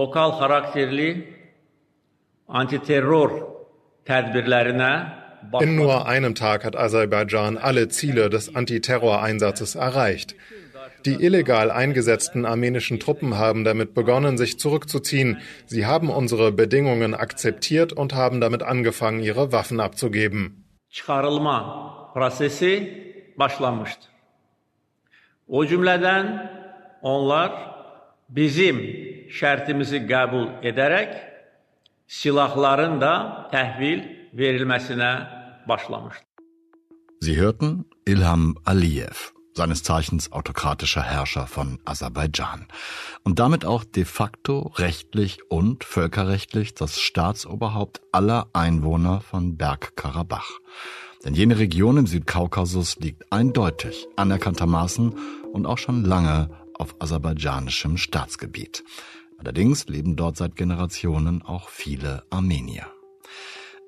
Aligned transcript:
lokal 0.00 0.30
xarakterli 0.40 1.10
antiterror 2.60 3.30
tədbirlərinə 4.08 4.92
In 5.60 5.76
nur 5.76 6.06
einem 6.06 6.34
Tag 6.34 6.64
hat 6.64 6.76
Aserbaidschan 6.76 7.56
alle 7.56 7.88
Ziele 7.88 8.28
des 8.28 8.54
Antiterroreinsatzes 8.54 9.74
erreicht. 9.74 10.34
Die 11.06 11.14
illegal 11.14 11.70
eingesetzten 11.70 12.44
armenischen 12.44 13.00
Truppen 13.00 13.38
haben 13.38 13.64
damit 13.64 13.94
begonnen, 13.94 14.36
sich 14.36 14.58
zurückzuziehen. 14.58 15.38
Sie 15.64 15.86
haben 15.86 16.10
unsere 16.10 16.52
Bedingungen 16.52 17.14
akzeptiert 17.14 17.94
und 17.94 18.12
haben 18.14 18.42
damit 18.42 18.62
angefangen, 18.62 19.20
ihre 19.20 19.50
Waffen 19.50 19.80
abzugeben. 19.80 20.66
Çıxarılma 20.90 22.10
prosesi 22.12 22.72
başlamışdır. 23.38 24.10
O 25.48 25.64
cümlədən 25.64 26.26
onlar 27.02 27.50
bizim 28.28 28.76
şərtimizi 29.30 30.02
qəbul 30.08 30.48
edərək 30.66 31.14
silahların 32.10 32.98
da 33.02 33.14
təhvil 33.52 34.02
verilməsinə 34.36 35.12
başlamışdır. 35.68 36.26
Sie 37.20 37.36
hörten 37.36 37.84
Ilham 38.06 38.56
Aliyev, 38.64 39.32
seines 39.54 39.82
Zeichens 39.82 40.32
autokratischer 40.32 41.02
Herrscher 41.02 41.46
von 41.46 41.78
Aserbaidschan 41.84 42.66
und 43.24 43.38
damit 43.38 43.64
auch 43.64 43.84
de 43.84 44.04
facto 44.04 44.72
rechtlich 44.76 45.38
und 45.50 45.84
völkerrechtlich 45.84 46.74
das 46.74 46.98
Staatsoberhaupt 46.98 48.00
aller 48.12 48.48
Einwohner 48.54 49.20
von 49.20 49.56
Bergkarabach. 49.56 50.50
Denn 51.24 51.34
jene 51.34 51.58
Region 51.58 51.98
im 51.98 52.06
Südkaukasus 52.06 52.96
liegt 53.00 53.30
eindeutig 53.30 54.06
anerkanntermaßen 54.16 55.14
und 55.52 55.66
auch 55.66 55.78
schon 55.78 56.04
lange 56.04 56.48
auf 56.78 56.96
aserbaidschanischem 56.98 57.98
Staatsgebiet. 57.98 58.82
Allerdings 59.40 59.86
leben 59.86 60.16
dort 60.16 60.36
seit 60.36 60.54
Generationen 60.54 61.42
auch 61.42 61.70
viele 61.70 62.24
Armenier. 62.28 62.86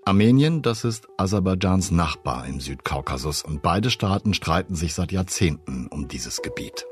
Armenien, 0.05 0.62
das 0.62 0.83
ist 0.83 1.06
Aserbaidschans 1.19 1.91
Nachbar 1.91 2.47
im 2.47 2.59
Südkaukasus 2.59 3.42
und 3.42 3.62
beide 3.62 3.91
Staaten 3.91 4.33
streiten 4.34 4.75
sich 4.75 4.94
seit 4.94 5.12
Jahrzehnten 5.12 5.86
um 5.89 6.09
dieses 6.09 6.41
Gebiet. 6.41 6.86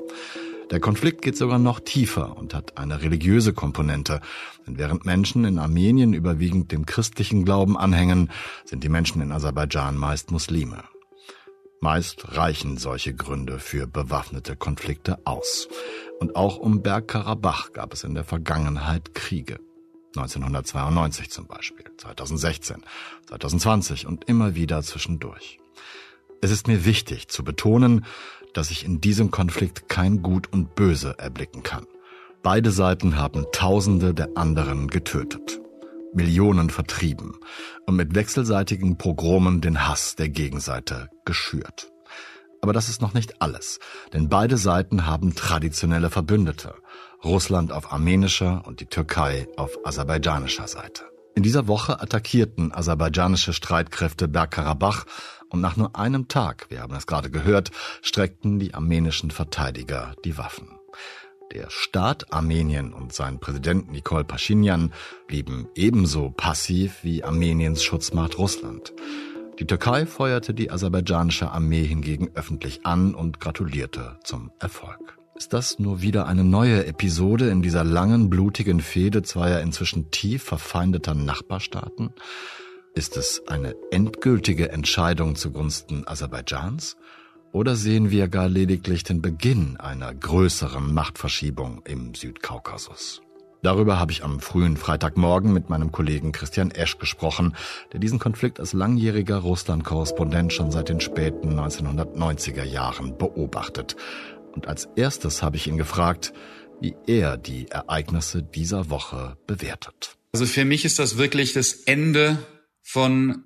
Der 0.69 0.79
Konflikt 0.79 1.21
geht 1.21 1.35
sogar 1.35 1.59
noch 1.59 1.81
tiefer 1.81 2.37
und 2.37 2.53
hat 2.53 2.77
eine 2.77 3.01
religiöse 3.01 3.51
Komponente. 3.51 4.21
Denn 4.65 4.77
während 4.77 5.05
Menschen 5.05 5.43
in 5.43 5.59
Armenien 5.59 6.13
überwiegend 6.13 6.71
dem 6.71 6.85
christlichen 6.85 7.43
Glauben 7.43 7.77
anhängen, 7.77 8.29
sind 8.63 8.83
die 8.83 8.89
Menschen 8.89 9.21
in 9.21 9.33
Aserbaidschan 9.33 9.97
meist 9.97 10.31
Muslime. 10.31 10.83
Meist 11.81 12.37
reichen 12.37 12.77
solche 12.77 13.13
Gründe 13.13 13.59
für 13.59 13.87
bewaffnete 13.87 14.55
Konflikte 14.55 15.17
aus. 15.25 15.67
Und 16.21 16.35
auch 16.35 16.57
um 16.57 16.83
Bergkarabach 16.83 17.73
gab 17.73 17.93
es 17.93 18.03
in 18.03 18.13
der 18.13 18.23
Vergangenheit 18.23 19.15
Kriege. 19.15 19.59
1992 20.15 21.31
zum 21.31 21.47
Beispiel, 21.47 21.85
2016, 21.97 22.83
2020 23.25 24.05
und 24.05 24.29
immer 24.29 24.53
wieder 24.53 24.83
zwischendurch. 24.83 25.57
Es 26.39 26.51
ist 26.51 26.67
mir 26.67 26.85
wichtig 26.85 27.29
zu 27.29 27.43
betonen, 27.43 28.05
dass 28.53 28.69
ich 28.69 28.85
in 28.85 29.01
diesem 29.01 29.31
Konflikt 29.31 29.89
kein 29.89 30.21
Gut 30.21 30.53
und 30.53 30.75
Böse 30.75 31.17
erblicken 31.17 31.63
kann. 31.63 31.87
Beide 32.43 32.69
Seiten 32.69 33.17
haben 33.17 33.47
Tausende 33.51 34.13
der 34.13 34.29
anderen 34.35 34.89
getötet, 34.89 35.59
Millionen 36.13 36.69
vertrieben 36.69 37.33
und 37.87 37.95
mit 37.95 38.13
wechselseitigen 38.13 38.95
Pogromen 38.95 39.59
den 39.59 39.87
Hass 39.87 40.15
der 40.15 40.29
Gegenseite 40.29 41.09
geschürt. 41.25 41.90
Aber 42.61 42.73
das 42.73 42.89
ist 42.89 43.01
noch 43.01 43.13
nicht 43.13 43.41
alles, 43.41 43.79
denn 44.13 44.29
beide 44.29 44.57
Seiten 44.57 45.07
haben 45.07 45.35
traditionelle 45.35 46.11
Verbündete, 46.11 46.75
Russland 47.23 47.71
auf 47.71 47.91
armenischer 47.91 48.61
und 48.65 48.79
die 48.79 48.85
Türkei 48.85 49.47
auf 49.57 49.79
aserbaidschanischer 49.83 50.67
Seite. 50.67 51.03
In 51.33 51.43
dieser 51.43 51.67
Woche 51.67 51.99
attackierten 51.99 52.71
aserbaidschanische 52.71 53.53
Streitkräfte 53.53 54.27
Bergkarabach 54.27 55.05
und 55.49 55.59
nach 55.61 55.75
nur 55.75 55.95
einem 55.95 56.27
Tag, 56.27 56.67
wir 56.69 56.81
haben 56.81 56.95
es 56.95 57.07
gerade 57.07 57.31
gehört, 57.31 57.71
streckten 58.01 58.59
die 58.59 58.73
armenischen 58.73 59.31
Verteidiger 59.31 60.15
die 60.23 60.37
Waffen. 60.37 60.67
Der 61.53 61.69
Staat 61.69 62.31
Armenien 62.33 62.93
und 62.93 63.11
sein 63.11 63.39
Präsident 63.39 63.91
Nikol 63.91 64.23
Pashinyan 64.23 64.93
blieben 65.27 65.67
ebenso 65.75 66.29
passiv 66.29 67.03
wie 67.03 67.23
Armeniens 67.23 67.83
Schutzmacht 67.83 68.37
Russland. 68.37 68.93
Die 69.61 69.67
Türkei 69.67 70.07
feuerte 70.07 70.55
die 70.55 70.71
aserbaidschanische 70.71 71.51
Armee 71.51 71.83
hingegen 71.83 72.31
öffentlich 72.33 72.83
an 72.83 73.13
und 73.13 73.39
gratulierte 73.39 74.17
zum 74.23 74.49
Erfolg. 74.57 75.19
Ist 75.35 75.53
das 75.53 75.77
nur 75.77 76.01
wieder 76.01 76.25
eine 76.25 76.43
neue 76.43 76.87
Episode 76.87 77.47
in 77.51 77.61
dieser 77.61 77.83
langen, 77.83 78.31
blutigen 78.31 78.79
Fehde 78.79 79.21
zweier 79.21 79.61
inzwischen 79.61 80.09
tief 80.09 80.41
verfeindeter 80.41 81.13
Nachbarstaaten? 81.13 82.09
Ist 82.95 83.17
es 83.17 83.47
eine 83.47 83.75
endgültige 83.91 84.71
Entscheidung 84.71 85.35
zugunsten 85.35 86.07
Aserbaidschans? 86.07 86.97
Oder 87.51 87.75
sehen 87.75 88.09
wir 88.09 88.29
gar 88.29 88.49
lediglich 88.49 89.03
den 89.03 89.21
Beginn 89.21 89.77
einer 89.77 90.11
größeren 90.11 90.91
Machtverschiebung 90.91 91.83
im 91.85 92.15
Südkaukasus? 92.15 93.21
Darüber 93.63 93.99
habe 93.99 94.11
ich 94.11 94.23
am 94.23 94.39
frühen 94.39 94.75
Freitagmorgen 94.75 95.53
mit 95.53 95.69
meinem 95.69 95.91
Kollegen 95.91 96.31
Christian 96.31 96.71
Esch 96.71 96.97
gesprochen, 96.97 97.55
der 97.93 97.99
diesen 97.99 98.19
Konflikt 98.19 98.59
als 98.59 98.73
langjähriger 98.73 99.37
Russland-Korrespondent 99.37 100.51
schon 100.51 100.71
seit 100.71 100.89
den 100.89 100.99
späten 100.99 101.59
1990er 101.59 102.63
Jahren 102.63 103.17
beobachtet 103.17 103.95
und 104.53 104.67
als 104.67 104.87
erstes 104.95 105.41
habe 105.41 105.57
ich 105.57 105.67
ihn 105.67 105.77
gefragt, 105.77 106.33
wie 106.79 106.95
er 107.07 107.37
die 107.37 107.67
Ereignisse 107.69 108.43
dieser 108.43 108.89
Woche 108.89 109.37
bewertet. 109.47 110.17
Also 110.33 110.45
für 110.45 110.65
mich 110.65 110.85
ist 110.85 110.99
das 110.99 111.17
wirklich 111.17 111.53
das 111.53 111.73
Ende 111.73 112.37
von 112.81 113.43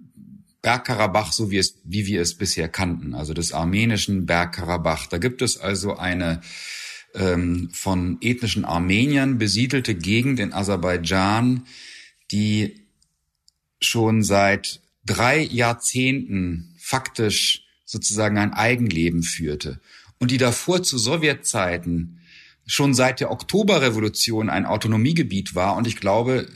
Bergkarabach, 0.61 1.31
so 1.31 1.51
wie, 1.51 1.57
es, 1.57 1.79
wie 1.83 2.07
wir 2.07 2.21
es 2.21 2.37
bisher 2.37 2.69
kannten, 2.69 3.13
also 3.13 3.33
des 3.33 3.53
armenischen 3.53 4.25
Bergkarabach. 4.25 5.07
Da 5.07 5.17
gibt 5.17 5.41
es 5.41 5.59
also 5.59 5.95
eine 5.95 6.41
ähm, 7.15 7.69
von 7.73 8.17
ethnischen 8.21 8.65
Armeniern 8.65 9.37
besiedelte 9.37 9.95
Gegend 9.95 10.39
in 10.39 10.53
Aserbaidschan, 10.53 11.65
die 12.31 12.81
schon 13.79 14.23
seit 14.23 14.81
drei 15.05 15.41
Jahrzehnten 15.41 16.75
faktisch 16.79 17.65
sozusagen 17.85 18.37
ein 18.37 18.53
Eigenleben 18.53 19.23
führte 19.23 19.79
und 20.19 20.31
die 20.31 20.37
davor 20.37 20.83
zu 20.83 20.97
Sowjetzeiten 20.97 22.19
schon 22.65 22.93
seit 22.93 23.19
der 23.19 23.31
Oktoberrevolution 23.31 24.49
ein 24.49 24.65
Autonomiegebiet 24.65 25.53
war. 25.53 25.75
Und 25.75 25.85
ich 25.87 25.97
glaube, 25.97 26.47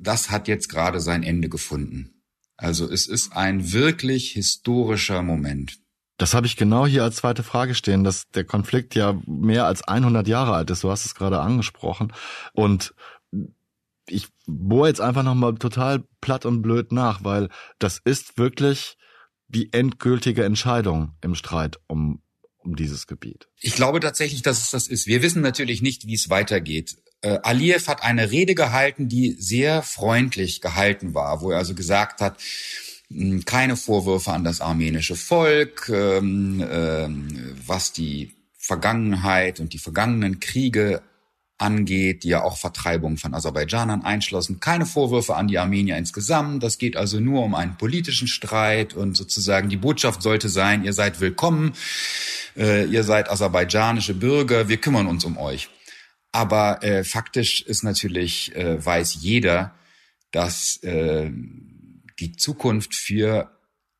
das 0.00 0.30
hat 0.30 0.48
jetzt 0.48 0.68
gerade 0.68 1.00
sein 1.00 1.22
Ende 1.22 1.48
gefunden. 1.48 2.22
Also 2.56 2.90
es 2.90 3.06
ist 3.06 3.32
ein 3.32 3.72
wirklich 3.72 4.30
historischer 4.30 5.22
Moment. 5.22 5.78
Das 6.18 6.34
habe 6.34 6.46
ich 6.46 6.56
genau 6.56 6.86
hier 6.86 7.02
als 7.02 7.16
zweite 7.16 7.42
Frage 7.42 7.74
stehen, 7.74 8.04
dass 8.04 8.28
der 8.30 8.44
Konflikt 8.44 8.94
ja 8.94 9.20
mehr 9.26 9.66
als 9.66 9.86
100 9.86 10.26
Jahre 10.26 10.54
alt 10.54 10.70
ist. 10.70 10.82
Du 10.82 10.90
hast 10.90 11.04
es 11.04 11.14
gerade 11.14 11.40
angesprochen. 11.40 12.12
Und 12.52 12.94
ich 14.08 14.28
bohre 14.46 14.88
jetzt 14.88 15.00
einfach 15.00 15.22
nochmal 15.22 15.56
total 15.56 16.04
platt 16.20 16.46
und 16.46 16.62
blöd 16.62 16.92
nach, 16.92 17.24
weil 17.24 17.48
das 17.78 18.00
ist 18.04 18.38
wirklich 18.38 18.96
die 19.48 19.72
endgültige 19.72 20.44
Entscheidung 20.44 21.12
im 21.20 21.34
Streit 21.34 21.78
um 21.86 22.22
um 22.66 22.76
dieses 22.76 23.06
Gebiet? 23.06 23.48
Ich 23.60 23.74
glaube 23.74 24.00
tatsächlich, 24.00 24.42
dass 24.42 24.58
es 24.58 24.70
das 24.70 24.88
ist. 24.88 25.06
Wir 25.06 25.22
wissen 25.22 25.40
natürlich 25.40 25.80
nicht, 25.80 26.06
wie 26.06 26.14
es 26.14 26.28
weitergeht. 26.28 26.96
Äh, 27.22 27.38
Aliyev 27.42 27.88
hat 27.88 28.02
eine 28.02 28.30
Rede 28.30 28.54
gehalten, 28.54 29.08
die 29.08 29.36
sehr 29.38 29.82
freundlich 29.82 30.60
gehalten 30.60 31.14
war, 31.14 31.40
wo 31.40 31.52
er 31.52 31.58
also 31.58 31.74
gesagt 31.74 32.20
hat, 32.20 32.38
keine 33.44 33.76
Vorwürfe 33.76 34.32
an 34.32 34.44
das 34.44 34.60
armenische 34.60 35.16
Volk, 35.16 35.88
ähm, 35.88 36.64
ähm, 36.68 37.56
was 37.66 37.92
die 37.92 38.34
Vergangenheit 38.58 39.60
und 39.60 39.72
die 39.72 39.78
vergangenen 39.78 40.40
Kriege 40.40 41.02
angeht, 41.58 42.24
die 42.24 42.28
ja 42.28 42.42
auch 42.42 42.58
Vertreibung 42.58 43.16
von 43.16 43.32
Aserbaidschanern 43.32 44.02
einschlossen. 44.02 44.60
Keine 44.60 44.84
Vorwürfe 44.84 45.36
an 45.36 45.48
die 45.48 45.58
Armenier 45.58 45.96
insgesamt. 45.96 46.62
Das 46.62 46.78
geht 46.78 46.96
also 46.96 47.18
nur 47.18 47.44
um 47.44 47.54
einen 47.54 47.78
politischen 47.78 48.28
Streit 48.28 48.92
und 48.94 49.16
sozusagen 49.16 49.68
die 49.68 49.76
Botschaft 49.76 50.20
sollte 50.20 50.48
sein, 50.48 50.84
ihr 50.84 50.92
seid 50.92 51.20
willkommen, 51.20 51.72
äh, 52.56 52.84
ihr 52.86 53.04
seid 53.04 53.30
aserbaidschanische 53.30 54.14
Bürger, 54.14 54.68
wir 54.68 54.76
kümmern 54.76 55.06
uns 55.06 55.24
um 55.24 55.38
euch. 55.38 55.70
Aber 56.32 56.82
äh, 56.82 57.04
faktisch 57.04 57.62
ist 57.62 57.82
natürlich, 57.84 58.54
äh, 58.54 58.84
weiß 58.84 59.18
jeder, 59.20 59.74
dass 60.32 60.82
äh, 60.82 61.30
die 62.19 62.35
Zukunft 62.35 62.95
für 62.95 63.51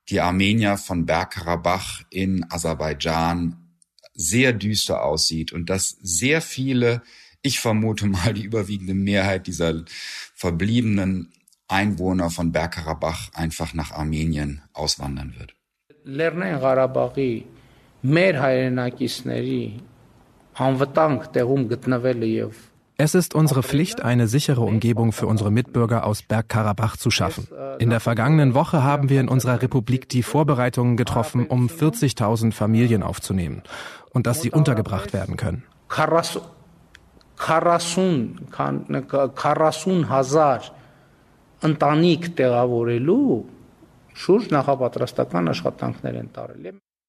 die 0.09 0.21
Armenier 0.21 0.77
von 0.77 1.05
Bergkarabach 1.05 2.03
in 2.09 2.45
Aserbaidschan 2.49 3.57
sehr 4.13 4.53
düster 4.53 5.03
aussieht 5.03 5.51
und 5.53 5.69
dass 5.69 5.97
sehr 6.01 6.41
viele 6.41 7.01
ich 7.41 7.59
vermute 7.59 8.05
mal, 8.05 8.33
die 8.33 8.43
überwiegende 8.43 8.93
Mehrheit 8.93 9.47
dieser 9.47 9.83
verbliebenen 10.35 11.33
Einwohner 11.67 12.29
von 12.29 12.51
Bergkarabach 12.51 13.33
einfach 13.33 13.73
nach 13.73 13.91
Armenien 13.91 14.61
auswandern 14.73 15.33
wird. 15.37 15.55
Լեռնային 16.01 16.57
Ղարաբաղի 16.63 17.31
մեր 18.09 18.37
հայրենակիցների 18.41 19.59
անվտանգ 20.65 21.27
տեղում 21.35 21.65
գտնվելը 21.69 22.29
եւ 22.31 22.63
es 22.98 23.14
ist 23.14 23.34
unsere 23.34 23.62
Pflicht, 23.62 24.00
eine 24.00 24.26
sichere 24.26 24.62
Umgebung 24.62 25.12
für 25.12 25.26
unsere 25.26 25.50
Mitbürger 25.50 26.06
aus 26.06 26.22
Bergkarabach 26.22 26.96
zu 26.96 27.10
schaffen. 27.10 27.46
In 27.78 27.90
der 27.90 28.00
vergangenen 28.00 28.54
Woche 28.54 28.82
haben 28.82 29.10
wir 29.10 29.20
in 29.20 29.28
unserer 29.28 29.60
Republik 29.60 30.08
die 30.08 30.22
Vorbereitungen 30.22 30.96
getroffen, 30.96 31.46
um 31.46 31.68
40.000 31.68 32.52
Familien 32.52 33.02
aufzunehmen 33.02 33.62
und 34.10 34.26
dass 34.26 34.40
sie 34.40 34.50
untergebracht 34.50 35.12
werden 35.12 35.36
können. 35.36 35.62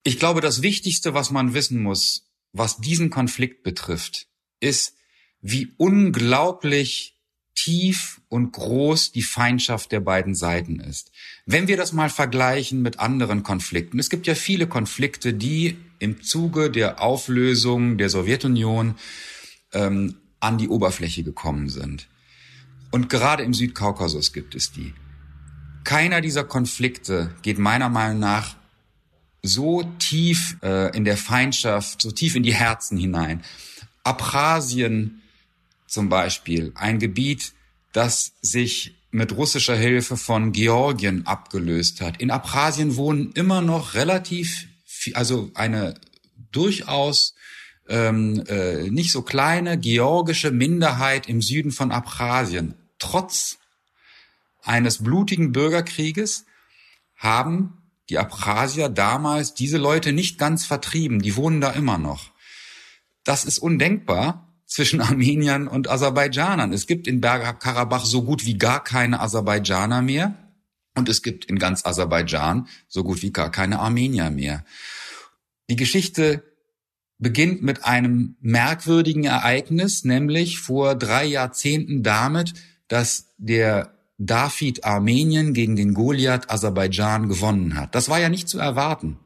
Ich 0.03 0.19
glaube, 0.19 0.41
das 0.41 0.61
Wichtigste, 0.61 1.13
was 1.13 1.31
man 1.31 1.53
wissen 1.53 1.81
muss, 1.81 2.29
was 2.51 2.77
diesen 2.77 3.09
Konflikt 3.09 3.63
betrifft, 3.63 4.27
ist, 4.59 4.96
wie 5.41 5.73
unglaublich 5.77 7.17
tief 7.55 8.21
und 8.29 8.51
groß 8.51 9.11
die 9.11 9.23
Feindschaft 9.23 9.91
der 9.91 9.99
beiden 9.99 10.35
Seiten 10.35 10.79
ist. 10.79 11.11
Wenn 11.45 11.67
wir 11.67 11.75
das 11.75 11.91
mal 11.91 12.09
vergleichen 12.09 12.81
mit 12.81 12.99
anderen 12.99 13.43
Konflikten, 13.43 13.99
es 13.99 14.09
gibt 14.09 14.27
ja 14.27 14.35
viele 14.35 14.67
Konflikte, 14.67 15.33
die 15.33 15.77
im 15.99 16.21
Zuge 16.21 16.69
der 16.69 17.01
Auflösung 17.01 17.97
der 17.97 18.09
Sowjetunion 18.09 18.95
ähm, 19.73 20.17
an 20.39 20.57
die 20.57 20.69
Oberfläche 20.69 21.23
gekommen 21.23 21.69
sind. 21.69 22.07
Und 22.91 23.09
gerade 23.09 23.43
im 23.43 23.53
Südkaukasus 23.53 24.33
gibt 24.33 24.55
es 24.55 24.71
die. 24.71 24.93
Keiner 25.83 26.21
dieser 26.21 26.43
Konflikte 26.43 27.33
geht 27.41 27.57
meiner 27.57 27.89
Meinung 27.89 28.19
nach 28.19 28.55
so 29.41 29.83
tief 29.99 30.57
äh, 30.61 30.95
in 30.95 31.05
der 31.05 31.17
Feindschaft, 31.17 32.01
so 32.01 32.11
tief 32.11 32.35
in 32.35 32.43
die 32.43 32.53
Herzen 32.53 32.97
hinein. 32.97 33.43
Abchasien 34.03 35.21
zum 35.87 36.09
Beispiel, 36.09 36.71
ein 36.75 36.99
Gebiet, 36.99 37.53
das 37.93 38.33
sich 38.41 38.95
mit 39.09 39.35
russischer 39.35 39.75
Hilfe 39.75 40.17
von 40.17 40.51
Georgien 40.51 41.25
abgelöst 41.25 42.01
hat. 42.01 42.21
In 42.21 42.29
Abchasien 42.29 42.95
wohnen 42.97 43.31
immer 43.33 43.61
noch 43.61 43.95
relativ, 43.95 44.67
viel, 44.85 45.15
also 45.15 45.49
eine 45.55 45.95
durchaus 46.51 47.33
ähm, 47.87 48.43
äh, 48.47 48.89
nicht 48.89 49.11
so 49.11 49.21
kleine 49.21 49.77
georgische 49.77 50.51
Minderheit 50.51 51.27
im 51.27 51.41
Süden 51.41 51.71
von 51.71 51.91
Abchasien. 51.91 52.75
Trotz 52.99 53.57
eines 54.61 55.03
blutigen 55.03 55.53
Bürgerkrieges 55.53 56.45
haben 57.15 57.81
die 58.09 58.17
Abchasier 58.17 58.89
damals 58.89 59.53
diese 59.53 59.77
Leute 59.77 60.13
nicht 60.13 60.37
ganz 60.37 60.65
vertrieben. 60.65 61.21
Die 61.21 61.35
wohnen 61.35 61.61
da 61.61 61.71
immer 61.71 61.97
noch. 61.97 62.31
Das 63.23 63.45
ist 63.45 63.59
undenkbar 63.59 64.46
zwischen 64.67 65.01
Armeniern 65.01 65.67
und 65.67 65.89
Aserbaidschanern. 65.89 66.73
Es 66.73 66.85
gibt 66.85 67.07
in 67.07 67.21
Bergkarabach 67.21 68.05
so 68.05 68.23
gut 68.23 68.45
wie 68.45 68.57
gar 68.57 68.83
keine 68.83 69.21
Aserbaidschaner 69.21 70.01
mehr. 70.01 70.35
Und 70.93 71.09
es 71.09 71.21
gibt 71.21 71.45
in 71.45 71.57
ganz 71.57 71.85
Aserbaidschan 71.85 72.67
so 72.87 73.03
gut 73.03 73.21
wie 73.21 73.31
gar 73.31 73.51
keine 73.51 73.79
Armenier 73.79 74.29
mehr. 74.29 74.65
Die 75.69 75.75
Geschichte 75.75 76.43
beginnt 77.19 77.63
mit 77.63 77.85
einem 77.85 78.35
merkwürdigen 78.41 79.23
Ereignis, 79.23 80.03
nämlich 80.03 80.59
vor 80.59 80.95
drei 80.95 81.25
Jahrzehnten 81.25 82.03
damit, 82.03 82.53
dass 82.87 83.33
der 83.37 83.93
David 84.17 84.83
Armenien 84.83 85.53
gegen 85.53 85.75
den 85.75 85.93
Goliath 85.93 86.49
Aserbaidschan 86.49 87.29
gewonnen 87.29 87.75
hat. 87.75 87.93
Das 87.93 88.09
war 88.09 88.19
ja 88.19 88.29
nicht 88.29 88.49
zu 88.49 88.57
erwarten. 88.57 89.19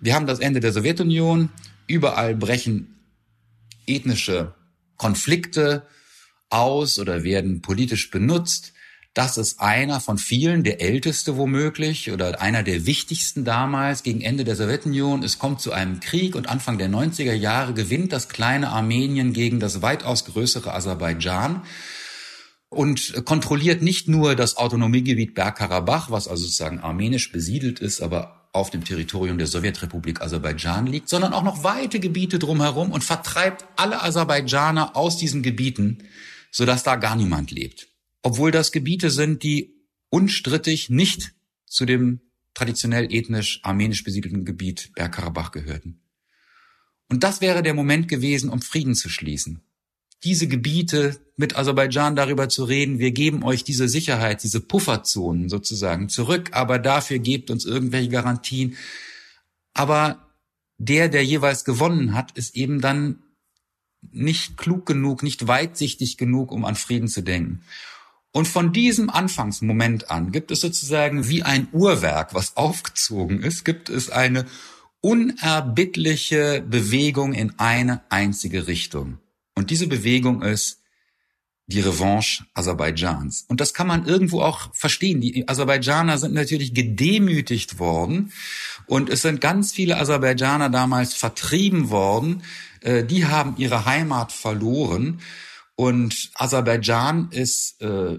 Wir 0.00 0.14
haben 0.14 0.26
das 0.26 0.40
Ende 0.40 0.60
der 0.60 0.72
Sowjetunion, 0.72 1.48
überall 1.86 2.34
brechen 2.34 2.91
ethnische 3.86 4.54
Konflikte 4.96 5.86
aus 6.50 6.98
oder 6.98 7.24
werden 7.24 7.62
politisch 7.62 8.10
benutzt. 8.10 8.72
Das 9.14 9.36
ist 9.36 9.60
einer 9.60 10.00
von 10.00 10.16
vielen, 10.16 10.64
der 10.64 10.80
älteste 10.80 11.36
womöglich 11.36 12.10
oder 12.10 12.40
einer 12.40 12.62
der 12.62 12.86
wichtigsten 12.86 13.44
damals 13.44 14.02
gegen 14.02 14.22
Ende 14.22 14.44
der 14.44 14.56
Sowjetunion. 14.56 15.22
Es 15.22 15.38
kommt 15.38 15.60
zu 15.60 15.72
einem 15.72 16.00
Krieg 16.00 16.34
und 16.34 16.48
Anfang 16.48 16.78
der 16.78 16.88
90er 16.88 17.34
Jahre 17.34 17.74
gewinnt 17.74 18.12
das 18.12 18.28
kleine 18.30 18.70
Armenien 18.70 19.34
gegen 19.34 19.60
das 19.60 19.82
weitaus 19.82 20.24
größere 20.24 20.72
Aserbaidschan 20.72 21.62
und 22.70 23.26
kontrolliert 23.26 23.82
nicht 23.82 24.08
nur 24.08 24.34
das 24.34 24.56
Autonomiegebiet 24.56 25.34
Bergkarabach, 25.34 26.10
was 26.10 26.26
also 26.26 26.44
sozusagen 26.44 26.80
armenisch 26.80 27.30
besiedelt 27.32 27.80
ist, 27.80 28.00
aber 28.00 28.41
auf 28.52 28.70
dem 28.70 28.84
Territorium 28.84 29.38
der 29.38 29.46
Sowjetrepublik 29.46 30.20
Aserbaidschan 30.20 30.86
liegt, 30.86 31.08
sondern 31.08 31.32
auch 31.32 31.42
noch 31.42 31.64
weite 31.64 32.00
Gebiete 32.00 32.38
drumherum 32.38 32.92
und 32.92 33.02
vertreibt 33.02 33.64
alle 33.76 34.02
Aserbaidschaner 34.02 34.94
aus 34.94 35.16
diesen 35.16 35.42
Gebieten, 35.42 36.04
sodass 36.50 36.82
da 36.82 36.96
gar 36.96 37.16
niemand 37.16 37.50
lebt. 37.50 37.88
Obwohl 38.22 38.50
das 38.50 38.70
Gebiete 38.70 39.10
sind, 39.10 39.42
die 39.42 39.74
unstrittig 40.10 40.90
nicht 40.90 41.32
zu 41.66 41.86
dem 41.86 42.20
traditionell 42.54 43.12
ethnisch 43.12 43.60
armenisch 43.62 44.04
besiedelten 44.04 44.44
Gebiet 44.44 44.92
Bergkarabach 44.94 45.50
gehörten. 45.50 46.02
Und 47.08 47.24
das 47.24 47.40
wäre 47.40 47.62
der 47.62 47.74
Moment 47.74 48.08
gewesen, 48.08 48.50
um 48.50 48.60
Frieden 48.60 48.94
zu 48.94 49.08
schließen 49.08 49.62
diese 50.24 50.46
Gebiete 50.46 51.20
mit 51.36 51.56
Aserbaidschan 51.56 52.16
darüber 52.16 52.48
zu 52.48 52.64
reden, 52.64 52.98
wir 52.98 53.10
geben 53.10 53.42
euch 53.42 53.64
diese 53.64 53.88
Sicherheit, 53.88 54.42
diese 54.42 54.60
Pufferzonen 54.60 55.48
sozusagen 55.48 56.08
zurück, 56.08 56.50
aber 56.52 56.78
dafür 56.78 57.18
gebt 57.18 57.50
uns 57.50 57.64
irgendwelche 57.64 58.10
Garantien. 58.10 58.76
Aber 59.74 60.28
der, 60.78 61.08
der 61.08 61.24
jeweils 61.24 61.64
gewonnen 61.64 62.14
hat, 62.14 62.32
ist 62.32 62.54
eben 62.54 62.80
dann 62.80 63.22
nicht 64.10 64.56
klug 64.56 64.86
genug, 64.86 65.22
nicht 65.22 65.46
weitsichtig 65.46 66.16
genug, 66.16 66.52
um 66.52 66.64
an 66.64 66.74
Frieden 66.74 67.08
zu 67.08 67.22
denken. 67.22 67.62
Und 68.32 68.48
von 68.48 68.72
diesem 68.72 69.10
Anfangsmoment 69.10 70.10
an 70.10 70.32
gibt 70.32 70.50
es 70.50 70.60
sozusagen 70.60 71.28
wie 71.28 71.42
ein 71.42 71.68
Uhrwerk, 71.72 72.34
was 72.34 72.56
aufgezogen 72.56 73.42
ist, 73.42 73.64
gibt 73.64 73.90
es 73.90 74.10
eine 74.10 74.46
unerbittliche 75.00 76.64
Bewegung 76.66 77.34
in 77.34 77.58
eine 77.58 78.02
einzige 78.08 78.66
Richtung. 78.66 79.18
Und 79.54 79.70
diese 79.70 79.86
Bewegung 79.86 80.42
ist 80.42 80.82
die 81.66 81.80
Revanche 81.80 82.44
Aserbaidschans. 82.54 83.44
Und 83.48 83.60
das 83.60 83.72
kann 83.72 83.86
man 83.86 84.06
irgendwo 84.06 84.42
auch 84.42 84.74
verstehen. 84.74 85.20
Die 85.20 85.48
Aserbaidschaner 85.48 86.18
sind 86.18 86.34
natürlich 86.34 86.74
gedemütigt 86.74 87.78
worden 87.78 88.32
und 88.86 89.08
es 89.08 89.22
sind 89.22 89.40
ganz 89.40 89.72
viele 89.72 89.98
Aserbaidschaner 89.98 90.70
damals 90.70 91.14
vertrieben 91.14 91.90
worden. 91.90 92.42
Äh, 92.80 93.04
die 93.04 93.26
haben 93.26 93.54
ihre 93.58 93.86
Heimat 93.86 94.32
verloren 94.32 95.20
und 95.76 96.30
Aserbaidschan 96.34 97.30
ist 97.30 97.80
äh, 97.80 98.18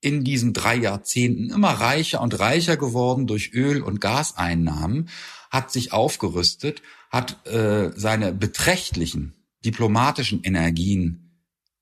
in 0.00 0.24
diesen 0.24 0.52
drei 0.52 0.76
Jahrzehnten 0.76 1.50
immer 1.50 1.72
reicher 1.72 2.20
und 2.20 2.38
reicher 2.38 2.76
geworden 2.76 3.26
durch 3.26 3.52
Öl- 3.52 3.82
und 3.82 4.00
Gaseinnahmen, 4.00 5.08
hat 5.50 5.72
sich 5.72 5.92
aufgerüstet, 5.92 6.82
hat 7.10 7.46
äh, 7.46 7.90
seine 7.96 8.32
beträchtlichen 8.32 9.35
diplomatischen 9.66 10.42
Energien 10.44 11.26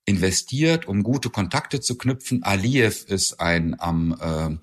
investiert, 0.06 0.86
um 0.86 1.02
gute 1.02 1.30
Kontakte 1.30 1.80
zu 1.80 1.96
knüpfen. 1.96 2.42
Aliyev 2.42 3.04
ist 3.06 3.40
ein 3.40 3.78
am 3.78 4.16
äh, 4.20 4.56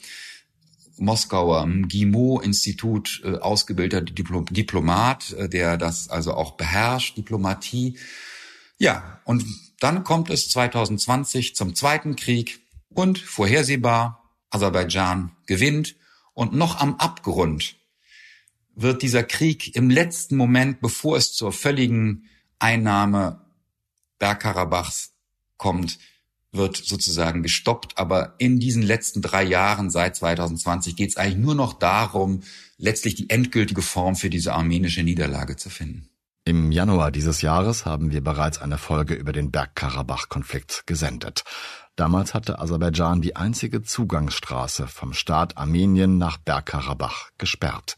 Moskauer 0.97 1.65
MGIMO-Institut 1.65 3.21
äh, 3.23 3.37
ausgebildeter 3.37 4.01
Diplo 4.01 4.41
Diplomat, 4.41 5.33
äh, 5.33 5.49
der 5.49 5.77
das 5.77 6.09
also 6.09 6.33
auch 6.33 6.57
beherrscht, 6.57 7.17
Diplomatie. 7.17 7.97
Ja, 8.77 9.21
und 9.25 9.45
dann 9.79 10.03
kommt 10.03 10.29
es 10.29 10.49
2020 10.49 11.55
zum 11.55 11.75
Zweiten 11.75 12.15
Krieg 12.15 12.59
und 12.89 13.19
vorhersehbar, 13.19 14.29
Aserbaidschan 14.49 15.31
gewinnt 15.45 15.95
und 16.33 16.53
noch 16.53 16.79
am 16.79 16.95
Abgrund 16.95 17.75
wird 18.75 19.01
dieser 19.01 19.23
Krieg 19.23 19.75
im 19.75 19.89
letzten 19.89 20.37
Moment, 20.37 20.81
bevor 20.81 21.17
es 21.17 21.33
zur 21.33 21.51
völligen 21.51 22.27
Einnahme 22.61 23.41
Bergkarabachs 24.19 25.13
kommt, 25.57 25.97
wird 26.51 26.77
sozusagen 26.77 27.43
gestoppt. 27.43 27.97
Aber 27.97 28.35
in 28.37 28.59
diesen 28.59 28.83
letzten 28.83 29.21
drei 29.21 29.43
Jahren 29.43 29.89
seit 29.89 30.15
2020 30.15 30.95
geht 30.95 31.09
es 31.09 31.17
eigentlich 31.17 31.37
nur 31.37 31.55
noch 31.55 31.73
darum, 31.73 32.43
letztlich 32.77 33.15
die 33.15 33.29
endgültige 33.29 33.81
Form 33.81 34.15
für 34.15 34.29
diese 34.29 34.53
armenische 34.53 35.03
Niederlage 35.03 35.55
zu 35.55 35.69
finden. 35.69 36.07
Im 36.43 36.71
Januar 36.71 37.11
dieses 37.11 37.41
Jahres 37.41 37.85
haben 37.85 38.11
wir 38.11 38.23
bereits 38.23 38.59
eine 38.59 38.77
Folge 38.77 39.13
über 39.13 39.31
den 39.31 39.51
Bergkarabach-Konflikt 39.51 40.83
gesendet. 40.87 41.43
Damals 41.95 42.33
hatte 42.33 42.59
Aserbaidschan 42.59 43.21
die 43.21 43.35
einzige 43.35 43.83
Zugangsstraße 43.83 44.87
vom 44.87 45.13
Staat 45.13 45.57
Armenien 45.57 46.17
nach 46.17 46.37
Bergkarabach 46.37 47.29
gesperrt 47.37 47.95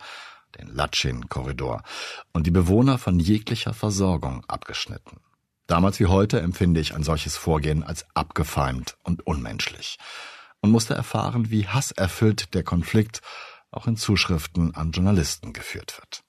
den 0.60 0.68
Latschin-Korridor, 0.68 1.84
und 2.32 2.48
die 2.48 2.52
Bewohner 2.52 2.98
von 2.98 3.20
jeglicher 3.20 3.74
Versorgung 3.74 4.44
abgeschnitten. 4.48 5.20
Damals 5.68 6.00
wie 6.00 6.08
heute 6.08 6.42
empfinde 6.42 6.82
ich 6.82 6.94
ein 6.94 7.04
solches 7.04 7.38
Vorgehen 7.38 7.84
als 7.84 8.06
abgefeimt 8.14 8.98
und 9.04 9.26
unmenschlich 9.26 9.98
und 10.62 10.72
musste 10.72 10.94
erfahren, 10.94 11.50
wie 11.52 11.68
hasserfüllt 11.68 12.54
der 12.54 12.64
Konflikt 12.64 13.22
auch 13.72 13.88
in 13.88 13.98
Zuschriften 13.98 14.76
an 14.76 14.92
Journalisten 14.92 15.54
geführt 15.54 15.98
wird. 15.98 16.24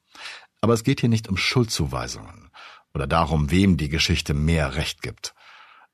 Aber 0.61 0.73
es 0.73 0.83
geht 0.83 1.01
hier 1.01 1.09
nicht 1.09 1.29
um 1.29 1.37
Schuldzuweisungen 1.37 2.51
oder 2.95 3.07
darum, 3.07 3.51
wem 3.51 3.77
die 3.77 3.89
Geschichte 3.89 4.35
mehr 4.35 4.77
Recht 4.77 5.03
gibt. 5.03 5.35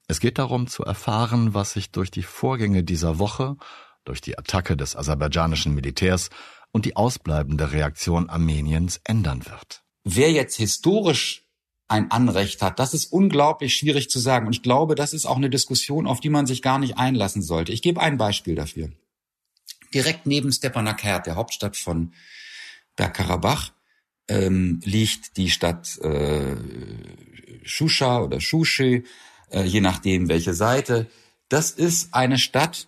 Es 0.07 0.21
geht 0.21 0.39
darum 0.39 0.67
zu 0.67 0.85
erfahren, 0.85 1.55
was 1.55 1.73
sich 1.73 1.91
durch 1.91 2.11
die 2.11 2.23
Vorgänge 2.23 2.83
dieser 2.83 3.19
Woche, 3.19 3.57
durch 4.05 4.21
die 4.21 4.39
Attacke 4.39 4.77
des 4.77 4.97
aserbaidschanischen 4.97 5.75
Militärs 5.75 6.31
und 6.73 6.85
die 6.85 6.97
ausbleibende 6.97 7.73
Reaktion 7.73 8.29
Armeniens 8.29 9.01
ändern 9.05 9.45
wird. 9.47 9.83
Wer 10.05 10.31
jetzt 10.33 10.57
historisch 10.57 11.47
ein 11.89 12.11
Anrecht 12.11 12.63
hat, 12.63 12.79
das 12.79 12.95
ist 12.95 13.13
unglaublich 13.13 13.77
schwierig 13.77 14.09
zu 14.11 14.19
sagen. 14.21 14.47
Und 14.47 14.55
ich 14.55 14.63
glaube, 14.63 14.95
das 14.95 15.13
ist 15.13 15.27
auch 15.27 15.37
eine 15.37 15.51
Diskussion, 15.51 16.07
auf 16.07 16.21
die 16.21 16.31
man 16.31 16.47
sich 16.47 16.63
gar 16.63 16.79
nicht 16.79 16.99
einlassen 16.99 17.43
sollte. 17.43 17.73
Ich 17.73 17.83
gebe 17.83 18.01
ein 18.01 18.17
Beispiel 18.17 18.55
dafür. 18.55 18.91
Direkt 19.93 20.25
neben 20.25 20.53
Stepanakert, 20.53 21.27
der 21.27 21.35
Hauptstadt 21.35 21.77
von 21.77 22.15
Bergkarabach, 22.95 23.73
ähm, 24.29 24.81
liegt 24.85 25.37
die 25.37 25.51
Stadt 25.51 25.99
äh, 25.99 26.57
Shusha 27.65 28.21
oder 28.21 28.41
Shushi, 28.41 29.05
äh, 29.51 29.65
je 29.65 29.81
nachdem 29.81 30.29
welche 30.29 30.55
Seite. 30.55 31.09
Das 31.49 31.73
ist 31.73 32.15
eine 32.15 32.39
Stadt, 32.39 32.87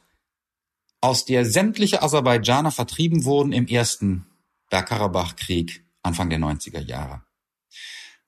aus 1.02 1.24
der 1.24 1.44
sämtliche 1.44 2.02
Aserbaidschaner 2.02 2.70
vertrieben 2.70 3.24
wurden 3.24 3.52
im 3.52 3.66
ersten 3.66 4.24
Bergkarabach-Krieg 4.70 5.84
Anfang 6.02 6.30
der 6.30 6.38
90er 6.38 6.80
Jahre. 6.80 7.22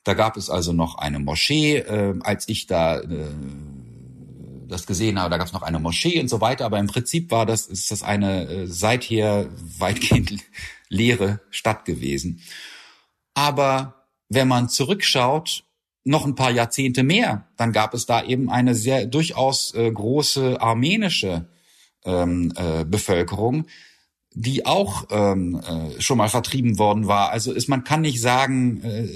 Da 0.03 0.15
gab 0.15 0.37
es 0.37 0.51
also 0.51 0.73
noch 0.73 0.97
eine 0.97 1.19
Moschee, 1.19 1.79
äh, 1.79 2.19
als 2.21 2.49
ich 2.49 2.67
da 2.67 3.01
äh, 3.01 3.31
das 4.69 4.87
gesehen 4.87 5.19
habe, 5.19 5.31
da 5.31 5.39
gab 5.39 5.47
es 5.47 5.53
noch 5.53 5.63
eine 5.63 5.79
Moschee 5.79 6.21
und 6.21 6.29
so 6.29 6.41
weiter, 6.41 6.67
aber 6.67 6.79
im 6.79 6.89
Prinzip 6.89 7.31
war 7.31 7.47
das, 7.47 7.67
ist 7.67 7.91
das 7.91 8.03
eine 8.03 8.47
äh, 8.49 8.67
seither 8.67 9.49
weitgehend 9.79 10.41
leere 10.89 11.41
Stadt 11.51 11.85
gewesen. 11.85 12.43
Aber 13.35 14.07
wenn 14.29 14.49
man 14.49 14.69
zurückschaut, 14.69 15.65
noch 16.07 16.27
ein 16.27 16.35
paar 16.35 16.51
Jahrzehnte 16.51 17.03
mehr, 17.03 17.49
dann 17.57 17.73
gab 17.73 17.95
es 17.95 18.05
da 18.05 18.23
eben 18.23 18.51
eine 18.51 18.75
sehr 18.75 19.07
durchaus 19.07 19.73
äh, 19.75 19.91
große 19.91 20.61
armenische 20.61 21.49
ähm, 22.05 22.53
äh, 22.57 22.85
Bevölkerung, 22.85 23.67
die 24.33 24.67
auch 24.67 25.07
ähm, 25.11 25.61
äh, 25.61 26.01
schon 26.01 26.19
mal 26.19 26.29
vertrieben 26.29 26.79
worden 26.79 27.07
war. 27.07 27.31
Also 27.31 27.53
ist, 27.53 27.69
man 27.69 27.85
kann 27.85 28.01
nicht 28.03 28.21
sagen, 28.21 28.83
äh, 28.83 29.09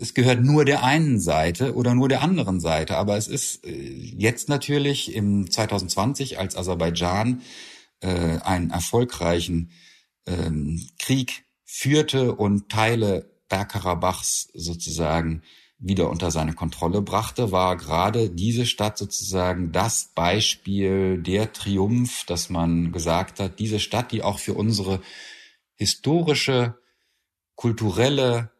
es 0.00 0.14
gehört 0.14 0.40
nur 0.42 0.64
der 0.64 0.84
einen 0.84 1.20
Seite 1.20 1.74
oder 1.74 1.94
nur 1.94 2.08
der 2.08 2.22
anderen 2.22 2.60
Seite, 2.60 2.96
aber 2.96 3.16
es 3.16 3.28
ist 3.28 3.64
äh, 3.64 3.72
jetzt 3.72 4.48
natürlich 4.48 5.14
im 5.14 5.50
2020, 5.50 6.38
als 6.38 6.56
Aserbaidschan 6.56 7.42
äh, 8.00 8.38
einen 8.40 8.70
erfolgreichen 8.70 9.70
ähm, 10.26 10.80
Krieg 10.98 11.44
führte 11.64 12.34
und 12.34 12.68
Teile 12.68 13.30
Bergkarabachs 13.48 14.48
sozusagen 14.54 15.42
wieder 15.86 16.10
unter 16.10 16.30
seine 16.30 16.54
Kontrolle 16.54 17.02
brachte, 17.02 17.52
war 17.52 17.76
gerade 17.76 18.30
diese 18.30 18.66
Stadt 18.66 18.96
sozusagen 18.96 19.70
das 19.70 20.10
Beispiel 20.14 21.18
der 21.18 21.52
Triumph, 21.52 22.24
dass 22.26 22.48
man 22.48 22.90
gesagt 22.90 23.38
hat, 23.38 23.58
diese 23.58 23.78
Stadt, 23.78 24.10
die 24.12 24.22
auch 24.22 24.38
für 24.38 24.54
unsere 24.54 25.00
historische, 25.76 26.78
kulturelle 27.54 28.50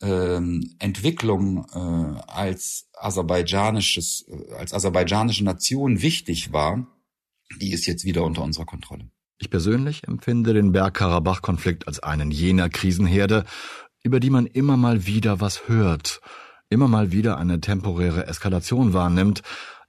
ähm, 0.00 0.74
Entwicklung 0.78 1.66
äh, 1.72 2.20
als 2.30 2.88
aserbaidschanisches, 2.94 4.26
äh, 4.28 4.54
als 4.54 4.72
aserbaidschanische 4.72 5.44
Nation 5.44 6.00
wichtig 6.02 6.52
war, 6.52 6.86
die 7.60 7.72
ist 7.72 7.86
jetzt 7.86 8.04
wieder 8.04 8.24
unter 8.24 8.42
unserer 8.42 8.66
Kontrolle. 8.66 9.10
Ich 9.38 9.50
persönlich 9.50 10.06
empfinde 10.06 10.52
den 10.52 10.72
Bergkarabach-Konflikt 10.72 11.86
als 11.86 12.00
einen 12.00 12.30
jener 12.30 12.68
Krisenherde, 12.68 13.44
über 14.02 14.20
die 14.20 14.30
man 14.30 14.46
immer 14.46 14.76
mal 14.76 15.06
wieder 15.06 15.40
was 15.40 15.68
hört, 15.68 16.20
immer 16.68 16.88
mal 16.88 17.12
wieder 17.12 17.38
eine 17.38 17.60
temporäre 17.60 18.26
Eskalation 18.26 18.92
wahrnimmt, 18.92 19.42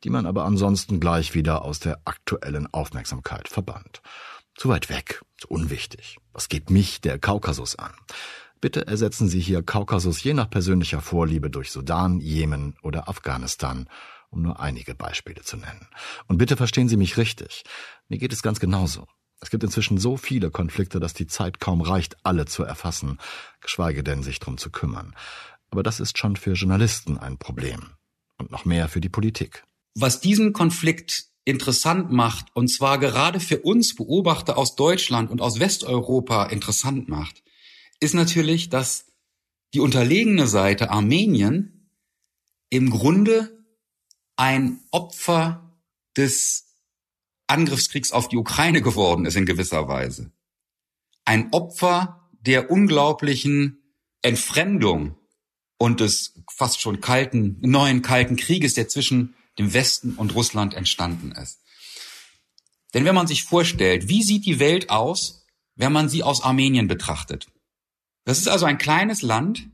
die 0.03 0.09
man 0.09 0.25
aber 0.25 0.45
ansonsten 0.45 0.99
gleich 0.99 1.33
wieder 1.33 1.63
aus 1.63 1.79
der 1.79 2.01
aktuellen 2.05 2.67
Aufmerksamkeit 2.73 3.47
verbannt. 3.47 4.01
Zu 4.55 4.69
weit 4.69 4.89
weg, 4.89 5.21
zu 5.37 5.47
unwichtig. 5.47 6.17
Was 6.33 6.49
geht 6.49 6.69
mich 6.69 7.01
der 7.01 7.19
Kaukasus 7.19 7.75
an? 7.77 7.91
Bitte 8.61 8.87
ersetzen 8.87 9.29
Sie 9.29 9.39
hier 9.39 9.63
Kaukasus 9.63 10.21
je 10.21 10.33
nach 10.33 10.49
persönlicher 10.49 10.99
Vorliebe 10.99 11.49
durch 11.49 11.71
Sudan, 11.71 12.19
Jemen 12.19 12.75
oder 12.81 13.07
Afghanistan, 13.07 13.87
um 14.29 14.41
nur 14.41 14.59
einige 14.59 14.95
Beispiele 14.95 15.43
zu 15.43 15.57
nennen. 15.57 15.87
Und 16.27 16.37
bitte 16.37 16.57
verstehen 16.57 16.89
Sie 16.89 16.97
mich 16.97 17.17
richtig. 17.17 17.63
Mir 18.09 18.17
geht 18.17 18.33
es 18.33 18.41
ganz 18.41 18.59
genauso. 18.59 19.07
Es 19.41 19.49
gibt 19.49 19.63
inzwischen 19.63 19.97
so 19.97 20.17
viele 20.17 20.51
Konflikte, 20.51 20.99
dass 20.99 21.13
die 21.13 21.27
Zeit 21.27 21.61
kaum 21.61 21.79
reicht, 21.81 22.17
alle 22.23 22.45
zu 22.45 22.63
erfassen, 22.63 23.17
geschweige 23.61 24.03
denn 24.03 24.23
sich 24.23 24.39
drum 24.39 24.57
zu 24.57 24.69
kümmern. 24.69 25.15
Aber 25.69 25.83
das 25.83 25.99
ist 25.99 26.17
schon 26.17 26.35
für 26.35 26.53
Journalisten 26.53 27.17
ein 27.17 27.37
Problem. 27.37 27.91
Und 28.37 28.51
noch 28.51 28.65
mehr 28.65 28.87
für 28.87 29.01
die 29.01 29.09
Politik. 29.09 29.63
Was 29.95 30.21
diesen 30.21 30.53
Konflikt 30.53 31.25
interessant 31.45 32.11
macht, 32.11 32.55
und 32.55 32.69
zwar 32.69 32.99
gerade 32.99 33.39
für 33.39 33.59
uns 33.59 33.95
Beobachter 33.95 34.57
aus 34.57 34.75
Deutschland 34.75 35.29
und 35.29 35.41
aus 35.41 35.59
Westeuropa 35.59 36.45
interessant 36.45 37.09
macht, 37.09 37.43
ist 37.99 38.13
natürlich, 38.13 38.69
dass 38.69 39.05
die 39.73 39.79
unterlegene 39.79 40.47
Seite 40.47 40.89
Armenien 40.89 41.91
im 42.69 42.89
Grunde 42.89 43.65
ein 44.35 44.79
Opfer 44.91 45.77
des 46.15 46.65
Angriffskriegs 47.47 48.11
auf 48.11 48.27
die 48.27 48.37
Ukraine 48.37 48.81
geworden 48.81 49.25
ist 49.25 49.35
in 49.35 49.45
gewisser 49.45 49.87
Weise. 49.87 50.31
Ein 51.25 51.51
Opfer 51.51 52.29
der 52.39 52.71
unglaublichen 52.71 53.95
Entfremdung 54.21 55.15
und 55.79 56.01
des 56.01 56.33
fast 56.51 56.81
schon 56.81 57.01
kalten, 57.01 57.57
neuen 57.61 58.03
kalten 58.03 58.35
Krieges, 58.35 58.75
der 58.75 58.89
zwischen 58.89 59.33
dem 59.57 59.73
Westen 59.73 60.13
und 60.15 60.35
Russland 60.35 60.75
entstanden 60.75 61.31
ist. 61.31 61.61
Denn 62.93 63.05
wenn 63.05 63.15
man 63.15 63.27
sich 63.27 63.43
vorstellt, 63.43 64.09
wie 64.09 64.21
sieht 64.21 64.45
die 64.45 64.59
Welt 64.59 64.89
aus, 64.89 65.47
wenn 65.75 65.93
man 65.93 66.09
sie 66.09 66.21
aus 66.21 66.43
Armenien 66.43 66.87
betrachtet? 66.87 67.47
Das 68.25 68.39
ist 68.39 68.49
also 68.49 68.65
ein 68.65 68.77
kleines 68.77 69.21
Land, 69.21 69.69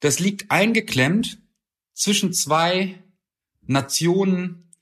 das 0.00 0.18
liegt 0.18 0.50
eingeklemmt 0.50 1.38
zwischen 1.94 2.32
zwei 2.32 3.02
Nationen, 3.60 4.72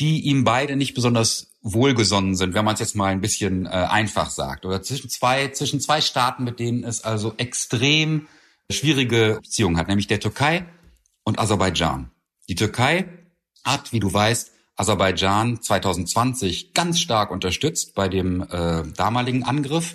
die 0.00 0.22
ihm 0.22 0.44
beide 0.44 0.76
nicht 0.76 0.94
besonders 0.94 1.52
wohlgesonnen 1.62 2.34
sind, 2.34 2.54
wenn 2.54 2.64
man 2.64 2.74
es 2.74 2.80
jetzt 2.80 2.96
mal 2.96 3.06
ein 3.06 3.20
bisschen 3.20 3.66
äh, 3.66 3.68
einfach 3.68 4.30
sagt. 4.30 4.66
Oder 4.66 4.82
zwischen 4.82 5.08
zwei, 5.08 5.48
zwischen 5.48 5.80
zwei 5.80 6.00
Staaten, 6.00 6.44
mit 6.44 6.58
denen 6.58 6.84
es 6.84 7.02
also 7.02 7.34
extrem 7.36 8.26
schwierige 8.70 9.38
Beziehungen 9.42 9.76
hat, 9.76 9.88
nämlich 9.88 10.06
der 10.06 10.20
Türkei 10.20 10.66
und 11.24 11.38
Aserbaidschan. 11.38 12.10
Die 12.48 12.54
Türkei 12.54 13.08
hat, 13.64 13.92
wie 13.92 14.00
du 14.00 14.12
weißt, 14.12 14.52
Aserbaidschan 14.76 15.62
2020 15.62 16.74
ganz 16.74 17.00
stark 17.00 17.30
unterstützt 17.30 17.94
bei 17.94 18.08
dem 18.08 18.42
äh, 18.42 18.82
damaligen 18.94 19.42
Angriff 19.42 19.94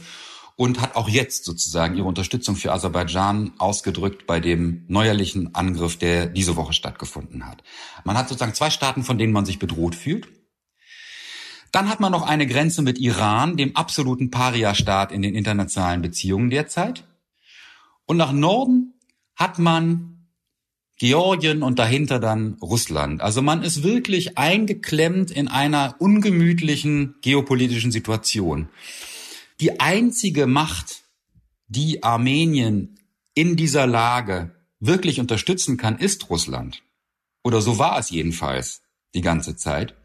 und 0.55 0.81
hat 0.81 0.95
auch 0.95 1.07
jetzt 1.07 1.45
sozusagen 1.45 1.95
ihre 1.95 2.07
Unterstützung 2.07 2.55
für 2.55 2.71
Aserbaidschan 2.71 3.53
ausgedrückt 3.57 4.27
bei 4.27 4.39
dem 4.39 4.85
neuerlichen 4.87 5.55
Angriff, 5.55 5.97
der 5.97 6.25
diese 6.25 6.55
Woche 6.55 6.73
stattgefunden 6.73 7.47
hat. 7.47 7.63
Man 8.03 8.17
hat 8.17 8.27
sozusagen 8.27 8.53
zwei 8.53 8.69
Staaten, 8.69 9.03
von 9.03 9.17
denen 9.17 9.33
man 9.33 9.45
sich 9.45 9.59
bedroht 9.59 9.95
fühlt. 9.95 10.27
Dann 11.71 11.89
hat 11.89 11.99
man 11.99 12.11
noch 12.11 12.27
eine 12.27 12.47
Grenze 12.47 12.81
mit 12.81 12.99
Iran, 12.99 13.55
dem 13.55 13.75
absoluten 13.75 14.29
Paria-Staat 14.29 15.11
in 15.11 15.21
den 15.21 15.35
internationalen 15.35 16.01
Beziehungen 16.01 16.49
derzeit. 16.49 17.05
Und 18.11 18.17
nach 18.17 18.33
Norden 18.33 18.95
hat 19.37 19.57
man 19.57 20.27
Georgien 20.97 21.63
und 21.63 21.79
dahinter 21.79 22.19
dann 22.19 22.57
Russland. 22.61 23.21
Also 23.21 23.41
man 23.41 23.63
ist 23.63 23.83
wirklich 23.83 24.37
eingeklemmt 24.37 25.31
in 25.31 25.47
einer 25.47 25.95
ungemütlichen 25.99 27.15
geopolitischen 27.21 27.89
Situation. 27.89 28.67
Die 29.61 29.79
einzige 29.79 30.45
Macht, 30.45 31.03
die 31.67 32.03
Armenien 32.03 32.99
in 33.33 33.55
dieser 33.55 33.87
Lage 33.87 34.57
wirklich 34.81 35.21
unterstützen 35.21 35.77
kann, 35.77 35.97
ist 35.97 36.29
Russland. 36.29 36.83
Oder 37.45 37.61
so 37.61 37.79
war 37.79 37.97
es 37.97 38.09
jedenfalls 38.09 38.81
die 39.15 39.21
ganze 39.21 39.55
Zeit. 39.55 39.95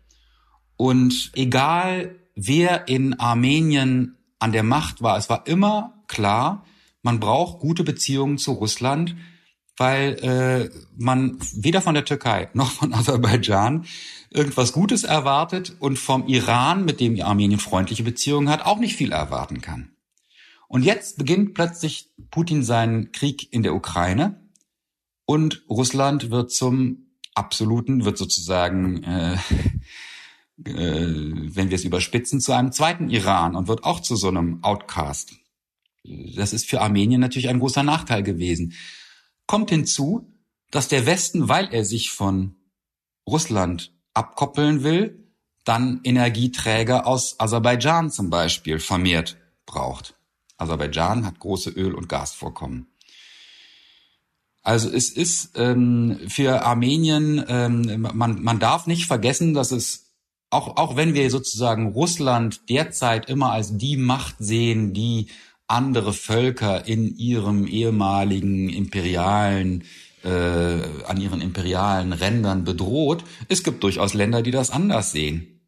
Und 0.76 1.32
egal, 1.34 2.14
wer 2.36 2.86
in 2.86 3.18
Armenien 3.18 4.16
an 4.38 4.52
der 4.52 4.62
Macht 4.62 5.02
war, 5.02 5.18
es 5.18 5.28
war 5.28 5.48
immer 5.48 6.04
klar, 6.06 6.64
man 7.06 7.20
braucht 7.20 7.60
gute 7.60 7.84
Beziehungen 7.84 8.36
zu 8.36 8.50
Russland, 8.50 9.14
weil 9.76 10.14
äh, 10.24 10.70
man 10.96 11.38
weder 11.54 11.80
von 11.80 11.94
der 11.94 12.04
Türkei 12.04 12.50
noch 12.52 12.72
von 12.72 12.92
Aserbaidschan 12.98 13.86
irgendwas 14.30 14.72
Gutes 14.72 15.04
erwartet 15.04 15.76
und 15.78 16.00
vom 16.00 16.26
Iran, 16.26 16.84
mit 16.84 16.98
dem 16.98 17.20
Armenien 17.22 17.60
freundliche 17.60 18.02
Beziehungen 18.02 18.48
hat, 18.48 18.66
auch 18.66 18.80
nicht 18.80 18.96
viel 18.96 19.12
erwarten 19.12 19.60
kann. 19.60 19.92
Und 20.66 20.82
jetzt 20.82 21.16
beginnt 21.16 21.54
plötzlich 21.54 22.10
Putin 22.32 22.64
seinen 22.64 23.12
Krieg 23.12 23.52
in 23.52 23.62
der 23.62 23.76
Ukraine 23.76 24.50
und 25.26 25.62
Russland 25.70 26.32
wird 26.32 26.50
zum 26.50 27.06
absoluten, 27.34 28.04
wird 28.04 28.18
sozusagen, 28.18 29.04
äh, 29.04 29.34
äh, 30.64 31.54
wenn 31.54 31.70
wir 31.70 31.76
es 31.76 31.84
überspitzen, 31.84 32.40
zu 32.40 32.52
einem 32.52 32.72
zweiten 32.72 33.10
Iran 33.10 33.54
und 33.54 33.68
wird 33.68 33.84
auch 33.84 34.00
zu 34.00 34.16
so 34.16 34.26
einem 34.26 34.64
Outcast. 34.64 35.36
Das 36.34 36.52
ist 36.52 36.68
für 36.68 36.80
Armenien 36.80 37.20
natürlich 37.20 37.48
ein 37.48 37.60
großer 37.60 37.82
Nachteil 37.82 38.22
gewesen. 38.22 38.74
Kommt 39.46 39.70
hinzu, 39.70 40.32
dass 40.70 40.88
der 40.88 41.06
Westen, 41.06 41.48
weil 41.48 41.68
er 41.72 41.84
sich 41.84 42.10
von 42.10 42.56
Russland 43.26 43.92
abkoppeln 44.14 44.82
will, 44.82 45.32
dann 45.64 46.00
Energieträger 46.04 47.06
aus 47.06 47.40
Aserbaidschan 47.40 48.10
zum 48.10 48.30
Beispiel 48.30 48.78
vermehrt 48.78 49.36
braucht. 49.66 50.14
Aserbaidschan 50.58 51.26
hat 51.26 51.38
große 51.38 51.70
Öl- 51.70 51.94
und 51.94 52.08
Gasvorkommen. 52.08 52.86
Also 54.62 54.88
es 54.90 55.10
ist 55.10 55.52
ähm, 55.54 56.18
für 56.28 56.62
Armenien, 56.62 57.44
ähm, 57.46 58.08
man, 58.14 58.42
man 58.42 58.58
darf 58.58 58.86
nicht 58.86 59.06
vergessen, 59.06 59.54
dass 59.54 59.70
es, 59.70 60.14
auch, 60.50 60.76
auch 60.76 60.96
wenn 60.96 61.14
wir 61.14 61.30
sozusagen 61.30 61.92
Russland 61.92 62.68
derzeit 62.68 63.28
immer 63.28 63.52
als 63.52 63.76
die 63.76 63.96
Macht 63.96 64.36
sehen, 64.38 64.92
die 64.92 65.28
andere 65.68 66.12
Völker 66.12 66.86
in 66.86 67.16
ihrem 67.16 67.66
ehemaligen 67.66 68.68
imperialen 68.68 69.84
äh, 70.22 70.82
an 71.06 71.20
ihren 71.20 71.40
imperialen 71.40 72.12
Rändern 72.12 72.64
bedroht. 72.64 73.24
Es 73.48 73.62
gibt 73.62 73.82
durchaus 73.82 74.12
Länder, 74.14 74.42
die 74.42 74.50
das 74.50 74.70
anders 74.70 75.12
sehen. 75.12 75.60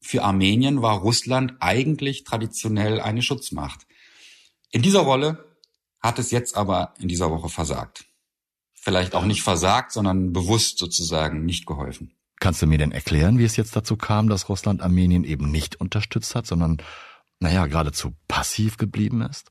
Für 0.00 0.22
Armenien 0.22 0.82
war 0.82 0.98
Russland 0.98 1.54
eigentlich 1.60 2.24
traditionell 2.24 3.00
eine 3.00 3.22
Schutzmacht. 3.22 3.86
In 4.70 4.82
dieser 4.82 5.00
Rolle 5.00 5.56
hat 6.00 6.18
es 6.18 6.30
jetzt 6.30 6.56
aber 6.56 6.94
in 7.00 7.08
dieser 7.08 7.30
Woche 7.30 7.48
versagt. 7.48 8.04
Vielleicht 8.74 9.14
auch 9.14 9.24
nicht 9.24 9.42
versagt, 9.42 9.92
sondern 9.92 10.32
bewusst 10.32 10.78
sozusagen 10.78 11.44
nicht 11.44 11.66
geholfen. 11.66 12.12
Kannst 12.38 12.60
du 12.60 12.66
mir 12.66 12.78
denn 12.78 12.92
erklären, 12.92 13.38
wie 13.38 13.44
es 13.44 13.56
jetzt 13.56 13.74
dazu 13.74 13.96
kam, 13.96 14.28
dass 14.28 14.48
Russland 14.50 14.82
Armenien 14.82 15.24
eben 15.24 15.50
nicht 15.50 15.80
unterstützt 15.80 16.34
hat, 16.34 16.46
sondern, 16.46 16.76
naja, 17.44 17.66
geradezu 17.66 18.14
passiv 18.26 18.76
geblieben 18.76 19.20
ist? 19.20 19.50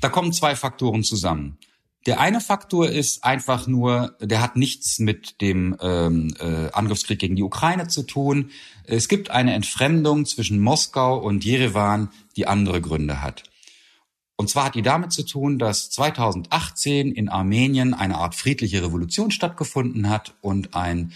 Da 0.00 0.08
kommen 0.08 0.32
zwei 0.32 0.56
Faktoren 0.56 1.04
zusammen. 1.04 1.58
Der 2.06 2.18
eine 2.18 2.40
Faktor 2.40 2.88
ist 2.88 3.22
einfach 3.22 3.66
nur, 3.66 4.16
der 4.20 4.40
hat 4.40 4.56
nichts 4.56 4.98
mit 4.98 5.40
dem 5.40 5.76
ähm, 5.80 6.34
äh, 6.40 6.70
Angriffskrieg 6.72 7.18
gegen 7.18 7.36
die 7.36 7.44
Ukraine 7.44 7.86
zu 7.86 8.02
tun. 8.02 8.50
Es 8.84 9.08
gibt 9.08 9.30
eine 9.30 9.54
Entfremdung 9.54 10.26
zwischen 10.26 10.60
Moskau 10.60 11.18
und 11.18 11.44
Jerewan, 11.44 12.10
die 12.36 12.48
andere 12.48 12.80
Gründe 12.80 13.22
hat. 13.22 13.44
Und 14.36 14.48
zwar 14.48 14.64
hat 14.64 14.74
die 14.74 14.82
damit 14.82 15.12
zu 15.12 15.24
tun, 15.24 15.58
dass 15.58 15.90
2018 15.90 17.12
in 17.12 17.28
Armenien 17.28 17.94
eine 17.94 18.16
Art 18.16 18.34
friedliche 18.34 18.82
Revolution 18.82 19.30
stattgefunden 19.30 20.08
hat 20.08 20.34
und 20.40 20.74
ein, 20.74 21.12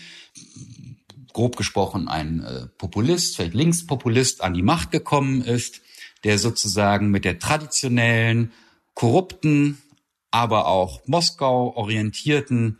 grob 1.32 1.56
gesprochen, 1.56 2.08
ein 2.08 2.44
äh, 2.44 2.66
Populist, 2.78 3.36
vielleicht 3.36 3.54
Linkspopulist 3.54 4.42
an 4.42 4.54
die 4.54 4.62
Macht 4.62 4.90
gekommen 4.92 5.42
ist, 5.42 5.82
der 6.24 6.38
sozusagen 6.38 7.10
mit 7.10 7.24
der 7.24 7.38
traditionellen, 7.38 8.52
korrupten, 8.94 9.78
aber 10.30 10.66
auch 10.66 11.00
Moskau 11.06 11.74
orientierten 11.76 12.78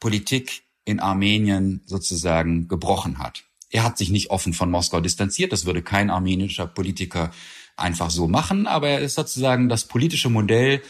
Politik 0.00 0.62
in 0.84 1.00
Armenien 1.00 1.82
sozusagen 1.86 2.68
gebrochen 2.68 3.18
hat. 3.18 3.44
Er 3.70 3.82
hat 3.82 3.98
sich 3.98 4.10
nicht 4.10 4.30
offen 4.30 4.52
von 4.52 4.70
Moskau 4.70 5.00
distanziert, 5.00 5.52
das 5.52 5.64
würde 5.64 5.82
kein 5.82 6.10
armenischer 6.10 6.66
Politiker 6.66 7.32
einfach 7.76 8.10
so 8.10 8.28
machen, 8.28 8.66
aber 8.66 8.88
er 8.88 9.00
ist 9.00 9.14
sozusagen 9.14 9.68
das 9.68 9.84
politische 9.84 10.30
Modell 10.30 10.82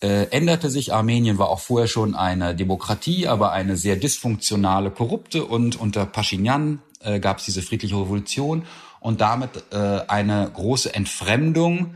äh, 0.00 0.24
änderte 0.30 0.70
sich. 0.70 0.92
Armenien 0.92 1.38
war 1.38 1.48
auch 1.48 1.60
vorher 1.60 1.88
schon 1.88 2.14
eine 2.14 2.54
Demokratie, 2.54 3.26
aber 3.26 3.52
eine 3.52 3.76
sehr 3.76 3.96
dysfunktionale, 3.96 4.90
korrupte 4.90 5.44
und 5.44 5.76
unter 5.76 6.06
Pashinyan 6.06 6.80
äh, 7.00 7.18
gab 7.18 7.38
es 7.38 7.46
diese 7.46 7.62
friedliche 7.62 7.96
Revolution 7.96 8.64
und 9.00 9.20
damit 9.20 9.64
äh, 9.70 9.76
eine 10.08 10.50
große 10.52 10.94
Entfremdung 10.94 11.94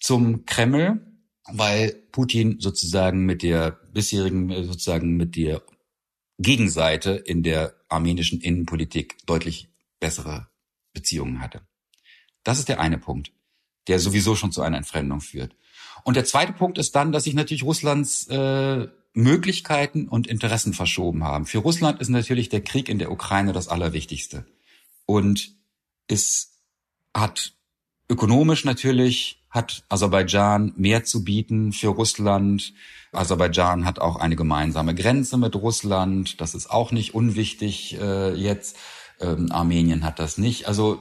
zum 0.00 0.46
Kreml 0.46 1.00
weil 1.46 1.92
Putin 2.10 2.58
sozusagen 2.60 3.24
mit 3.24 3.42
der 3.42 3.72
bisherigen, 3.92 4.50
sozusagen 4.64 5.16
mit 5.16 5.36
der 5.36 5.62
Gegenseite 6.38 7.10
in 7.12 7.42
der 7.42 7.74
armenischen 7.88 8.40
Innenpolitik 8.40 9.18
deutlich 9.26 9.68
bessere 10.00 10.48
Beziehungen 10.92 11.40
hatte. 11.40 11.62
Das 12.42 12.58
ist 12.58 12.68
der 12.68 12.80
eine 12.80 12.98
Punkt, 12.98 13.32
der 13.88 13.98
sowieso 13.98 14.36
schon 14.36 14.52
zu 14.52 14.62
einer 14.62 14.76
Entfremdung 14.76 15.20
führt. 15.20 15.54
Und 16.02 16.16
der 16.16 16.24
zweite 16.24 16.52
Punkt 16.52 16.78
ist 16.78 16.94
dann, 16.96 17.12
dass 17.12 17.24
sich 17.24 17.34
natürlich 17.34 17.62
Russlands 17.62 18.26
äh, 18.28 18.88
Möglichkeiten 19.12 20.08
und 20.08 20.26
Interessen 20.26 20.72
verschoben 20.72 21.24
haben. 21.24 21.46
Für 21.46 21.58
Russland 21.58 22.00
ist 22.00 22.08
natürlich 22.08 22.48
der 22.48 22.62
Krieg 22.62 22.88
in 22.88 22.98
der 22.98 23.12
Ukraine 23.12 23.52
das 23.52 23.68
Allerwichtigste. 23.68 24.44
Und 25.06 25.54
es 26.08 26.60
hat 27.14 27.52
ökonomisch 28.08 28.64
natürlich 28.64 29.40
hat 29.54 29.84
Aserbaidschan 29.88 30.72
mehr 30.76 31.04
zu 31.04 31.22
bieten 31.22 31.72
für 31.72 31.88
Russland. 31.88 32.74
Aserbaidschan 33.12 33.84
hat 33.84 34.00
auch 34.00 34.16
eine 34.16 34.34
gemeinsame 34.34 34.96
Grenze 34.96 35.36
mit 35.36 35.54
Russland. 35.54 36.40
Das 36.40 36.56
ist 36.56 36.68
auch 36.70 36.90
nicht 36.90 37.14
unwichtig 37.14 37.96
äh, 38.00 38.34
jetzt. 38.34 38.76
Ähm, 39.20 39.52
Armenien 39.52 40.02
hat 40.02 40.18
das 40.18 40.38
nicht. 40.38 40.66
Also 40.66 41.00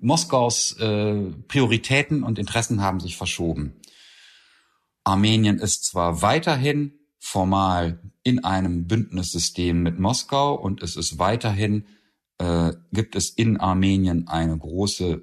Moskaus 0.00 0.78
äh, 0.78 1.32
Prioritäten 1.48 2.22
und 2.22 2.38
Interessen 2.38 2.80
haben 2.80 3.00
sich 3.00 3.16
verschoben. 3.16 3.74
Armenien 5.02 5.58
ist 5.58 5.84
zwar 5.84 6.22
weiterhin 6.22 6.92
formal 7.18 7.98
in 8.22 8.44
einem 8.44 8.86
Bündnissystem 8.86 9.82
mit 9.82 9.98
Moskau 9.98 10.54
und 10.54 10.80
es 10.82 10.94
ist 10.94 11.18
weiterhin, 11.18 11.86
äh, 12.40 12.72
gibt 12.90 13.16
es 13.16 13.28
in 13.30 13.58
Armenien 13.58 14.26
eine 14.26 14.56
große 14.56 15.22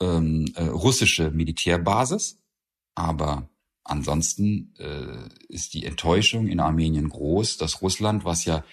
ähm, 0.00 0.52
äh, 0.56 0.64
russische 0.64 1.30
Militärbasis, 1.30 2.38
aber 2.94 3.50
ansonsten 3.84 4.74
äh, 4.78 5.28
ist 5.48 5.74
die 5.74 5.84
Enttäuschung 5.84 6.46
in 6.46 6.60
Armenien 6.60 7.10
groß, 7.10 7.58
dass 7.58 7.82
Russland, 7.82 8.24
was 8.24 8.46
ja 8.46 8.64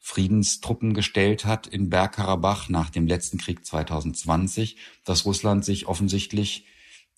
Friedenstruppen 0.00 0.92
gestellt 0.92 1.44
hat 1.44 1.68
in 1.68 1.88
Bergkarabach 1.88 2.68
nach 2.68 2.90
dem 2.90 3.06
letzten 3.06 3.38
Krieg 3.38 3.64
2020, 3.64 4.76
dass 5.04 5.24
Russland 5.24 5.64
sich 5.64 5.86
offensichtlich 5.86 6.66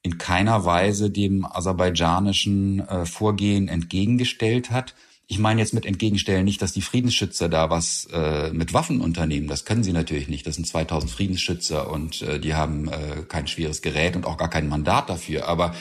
in 0.03 0.19
keiner 0.19 0.67
Weise 0.67 1.11
dem 1.11 1.47
aserbaidschanischen 1.47 2.81
äh, 2.81 3.07
Vorgehen 3.07 3.69
entgegengestellt 3.69 4.71
hat, 4.71 4.95
ich 5.27 5.39
meine 5.39 5.61
jetzt 5.61 5.73
mit 5.73 5.87
entgegenstellen 5.87 6.45
nicht, 6.45 6.61
dass 6.61 6.73
die 6.73 6.83
Friedensschützer 6.83 7.49
da 7.49 7.71
was 7.71 8.07
äh, 8.13 8.53
mit 8.53 8.75
Waffen 8.75 9.01
unternehmen. 9.01 9.49
Das 9.49 9.65
können 9.65 9.83
sie 9.83 9.93
natürlich 9.93 10.29
nicht. 10.29 10.47
Das 10.47 10.57
sind 10.57 10.67
2000 10.67 11.11
Friedensschützer 11.11 11.91
und 11.91 12.23
äh, 12.23 12.39
die 12.39 12.55
haben 12.55 12.89
äh, 12.89 13.23
kein 13.27 13.47
schweres 13.47 13.81
Gerät 13.81 14.17
und 14.17 14.27
auch 14.27 14.37
gar 14.37 14.51
kein 14.51 14.69
Mandat 14.69 15.09
dafür. 15.09 15.49
Aber 15.49 15.75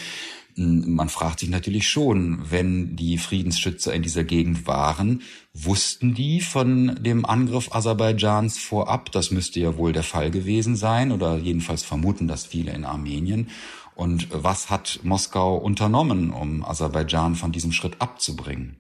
hm, 0.56 0.94
man 0.94 1.10
fragt 1.10 1.42
sich 1.42 1.50
natürlich 1.50 1.90
schon, 1.90 2.40
wenn 2.52 2.96
die 2.96 3.18
Friedensschützer 3.18 3.94
in 3.94 4.02
dieser 4.02 4.24
Gegend 4.24 4.66
waren, 4.66 5.22
wussten 5.54 6.14
die 6.14 6.40
von 6.40 6.98
dem 7.02 7.26
Angriff 7.26 7.76
Aserbaidschans 7.76 8.58
vorab? 8.60 9.12
Das 9.12 9.32
müsste 9.32 9.60
ja 9.60 9.76
wohl 9.78 9.92
der 9.92 10.04
Fall 10.04 10.32
gewesen 10.32 10.78
sein 10.78 11.12
oder 11.12 11.38
jedenfalls 11.38 11.84
vermuten 11.84 12.30
das 12.30 12.46
viele 12.46 12.72
in 12.72 12.86
Armenien. 12.86 13.50
Und 13.94 14.30
was 14.32 14.70
hat 14.70 15.02
Moskau 15.04 15.58
unternommen, 15.58 16.32
um 16.32 16.64
Aserbaidschan 16.64 17.36
von 17.36 17.52
diesem 17.52 17.74
Schritt 17.74 18.00
abzubringen? 18.00 18.78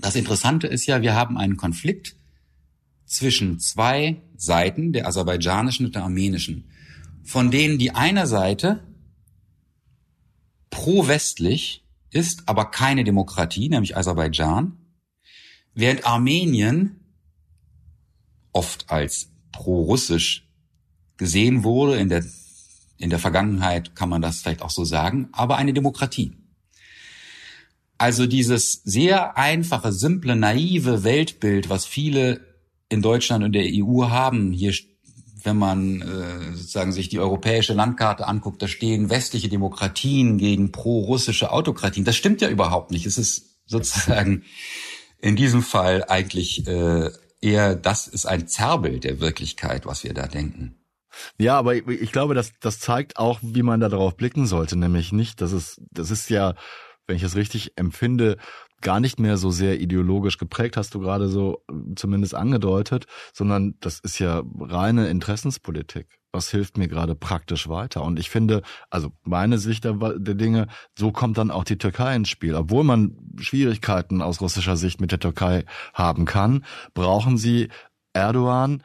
Das 0.00 0.16
Interessante 0.16 0.66
ist 0.66 0.86
ja, 0.86 1.02
wir 1.02 1.14
haben 1.14 1.36
einen 1.36 1.56
Konflikt 1.56 2.16
zwischen 3.04 3.58
zwei 3.58 4.22
Seiten, 4.36 4.92
der 4.92 5.06
aserbaidschanischen 5.06 5.86
und 5.86 5.94
der 5.94 6.04
armenischen, 6.04 6.70
von 7.22 7.50
denen 7.50 7.78
die 7.78 7.90
eine 7.90 8.26
Seite 8.26 8.82
pro-westlich 10.70 11.84
ist, 12.10 12.48
aber 12.48 12.70
keine 12.70 13.04
Demokratie, 13.04 13.68
nämlich 13.68 13.96
Aserbaidschan, 13.96 14.78
während 15.74 16.06
Armenien 16.06 17.00
oft 18.52 18.90
als 18.90 19.30
pro-russisch 19.52 20.48
gesehen 21.16 21.62
wurde, 21.62 21.96
in 21.96 22.08
der, 22.08 22.24
in 22.96 23.10
der 23.10 23.18
Vergangenheit 23.18 23.94
kann 23.94 24.08
man 24.08 24.22
das 24.22 24.40
vielleicht 24.40 24.62
auch 24.62 24.70
so 24.70 24.84
sagen, 24.84 25.28
aber 25.32 25.56
eine 25.56 25.74
Demokratie. 25.74 26.39
Also 28.00 28.26
dieses 28.26 28.82
sehr 28.82 29.36
einfache, 29.36 29.92
simple, 29.92 30.34
naive 30.34 31.04
Weltbild, 31.04 31.68
was 31.68 31.84
viele 31.84 32.40
in 32.88 33.02
Deutschland 33.02 33.44
und 33.44 33.52
der 33.52 33.66
EU 33.66 34.08
haben, 34.08 34.52
hier 34.52 34.72
wenn 35.44 35.58
man 35.58 36.00
äh, 36.00 36.56
sozusagen 36.56 36.92
sich 36.92 37.10
die 37.10 37.18
europäische 37.18 37.74
Landkarte 37.74 38.26
anguckt, 38.26 38.62
da 38.62 38.68
stehen 38.68 39.10
westliche 39.10 39.50
Demokratien 39.50 40.38
gegen 40.38 40.72
pro-russische 40.72 41.52
Autokratien. 41.52 42.06
Das 42.06 42.16
stimmt 42.16 42.40
ja 42.40 42.48
überhaupt 42.48 42.90
nicht. 42.90 43.04
Es 43.04 43.18
ist 43.18 43.60
sozusagen 43.66 44.44
in 45.18 45.36
diesem 45.36 45.62
Fall 45.62 46.04
eigentlich 46.08 46.66
äh, 46.66 47.10
eher, 47.42 47.74
das 47.74 48.08
ist 48.08 48.24
ein 48.24 48.48
Zerrbild 48.48 49.04
der 49.04 49.20
Wirklichkeit, 49.20 49.84
was 49.84 50.04
wir 50.04 50.14
da 50.14 50.26
denken. 50.26 50.74
Ja, 51.36 51.58
aber 51.58 51.74
ich, 51.74 51.86
ich 51.86 52.12
glaube, 52.12 52.32
das, 52.32 52.52
das 52.60 52.78
zeigt 52.78 53.18
auch, 53.18 53.40
wie 53.42 53.62
man 53.62 53.80
da 53.80 53.90
darauf 53.90 54.16
blicken 54.16 54.46
sollte, 54.46 54.78
nämlich 54.78 55.12
nicht, 55.12 55.42
dass 55.42 55.52
es, 55.52 55.82
das 55.90 56.10
ist 56.10 56.30
ja 56.30 56.54
wenn 57.10 57.16
ich 57.16 57.24
es 57.24 57.34
richtig 57.34 57.72
empfinde, 57.76 58.36
gar 58.80 59.00
nicht 59.00 59.18
mehr 59.18 59.36
so 59.36 59.50
sehr 59.50 59.80
ideologisch 59.80 60.38
geprägt, 60.38 60.76
hast 60.76 60.94
du 60.94 61.00
gerade 61.00 61.28
so 61.28 61.64
äh, 61.68 61.94
zumindest 61.96 62.36
angedeutet, 62.36 63.06
sondern 63.34 63.74
das 63.80 63.98
ist 63.98 64.20
ja 64.20 64.44
reine 64.60 65.10
Interessenspolitik. 65.10 66.06
Was 66.32 66.50
hilft 66.50 66.78
mir 66.78 66.86
gerade 66.86 67.16
praktisch 67.16 67.68
weiter? 67.68 68.04
Und 68.04 68.20
ich 68.20 68.30
finde, 68.30 68.62
also 68.88 69.10
meine 69.24 69.58
Sicht 69.58 69.82
der, 69.84 69.94
Dinge, 69.94 70.68
so 70.96 71.10
kommt 71.10 71.36
dann 71.36 71.50
auch 71.50 71.64
die 71.64 71.78
Türkei 71.78 72.14
ins 72.14 72.28
Spiel. 72.28 72.54
Obwohl 72.54 72.84
man 72.84 73.16
Schwierigkeiten 73.40 74.22
aus 74.22 74.40
russischer 74.40 74.76
Sicht 74.76 75.00
mit 75.00 75.10
der 75.10 75.18
Türkei 75.18 75.64
haben 75.92 76.26
kann, 76.26 76.64
brauchen 76.94 77.36
sie 77.36 77.70
Erdogan, 78.12 78.84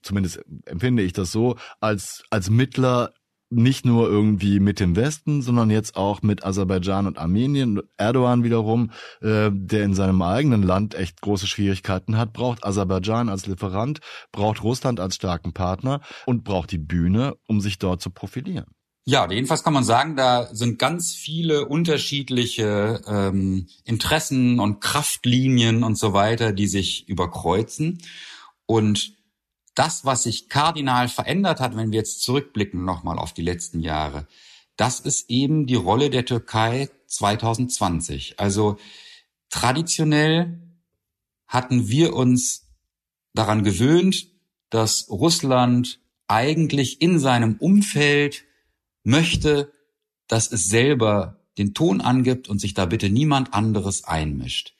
zumindest 0.00 0.40
empfinde 0.64 1.02
ich 1.02 1.12
das 1.12 1.30
so, 1.30 1.56
als, 1.80 2.24
als 2.30 2.48
Mittler 2.48 3.12
nicht 3.50 3.84
nur 3.84 4.08
irgendwie 4.08 4.60
mit 4.60 4.80
dem 4.80 4.96
Westen, 4.96 5.42
sondern 5.42 5.70
jetzt 5.70 5.96
auch 5.96 6.22
mit 6.22 6.44
Aserbaidschan 6.44 7.06
und 7.06 7.18
Armenien. 7.18 7.80
Erdogan 7.96 8.44
wiederum, 8.44 8.92
äh, 9.20 9.50
der 9.52 9.84
in 9.84 9.94
seinem 9.94 10.22
eigenen 10.22 10.62
Land 10.62 10.94
echt 10.94 11.20
große 11.20 11.46
Schwierigkeiten 11.46 12.16
hat, 12.16 12.32
braucht 12.32 12.64
Aserbaidschan 12.64 13.28
als 13.28 13.46
Lieferant, 13.46 13.98
braucht 14.32 14.62
Russland 14.62 15.00
als 15.00 15.16
starken 15.16 15.52
Partner 15.52 16.00
und 16.26 16.44
braucht 16.44 16.70
die 16.70 16.78
Bühne, 16.78 17.34
um 17.46 17.60
sich 17.60 17.78
dort 17.78 18.00
zu 18.00 18.10
profilieren. 18.10 18.66
Ja, 19.06 19.28
jedenfalls 19.30 19.64
kann 19.64 19.72
man 19.72 19.82
sagen, 19.82 20.14
da 20.14 20.54
sind 20.54 20.78
ganz 20.78 21.14
viele 21.14 21.66
unterschiedliche 21.66 23.00
ähm, 23.08 23.66
Interessen 23.84 24.60
und 24.60 24.80
Kraftlinien 24.80 25.82
und 25.82 25.98
so 25.98 26.12
weiter, 26.12 26.52
die 26.52 26.68
sich 26.68 27.08
überkreuzen. 27.08 27.98
Und 28.66 29.19
das, 29.74 30.04
was 30.04 30.24
sich 30.24 30.48
kardinal 30.48 31.08
verändert 31.08 31.60
hat, 31.60 31.76
wenn 31.76 31.92
wir 31.92 31.98
jetzt 31.98 32.22
zurückblicken 32.22 32.84
nochmal 32.84 33.18
auf 33.18 33.32
die 33.32 33.42
letzten 33.42 33.80
Jahre, 33.80 34.26
das 34.76 35.00
ist 35.00 35.30
eben 35.30 35.66
die 35.66 35.74
Rolle 35.74 36.10
der 36.10 36.24
Türkei 36.24 36.88
2020. 37.06 38.40
Also 38.40 38.78
traditionell 39.50 40.58
hatten 41.46 41.88
wir 41.88 42.14
uns 42.14 42.68
daran 43.34 43.62
gewöhnt, 43.62 44.28
dass 44.70 45.08
Russland 45.10 46.00
eigentlich 46.28 47.02
in 47.02 47.18
seinem 47.18 47.56
Umfeld 47.56 48.44
möchte, 49.02 49.72
dass 50.28 50.50
es 50.50 50.66
selber 50.66 51.40
den 51.58 51.74
Ton 51.74 52.00
angibt 52.00 52.48
und 52.48 52.60
sich 52.60 52.74
da 52.74 52.86
bitte 52.86 53.10
niemand 53.10 53.52
anderes 53.52 54.04
einmischt. 54.04 54.74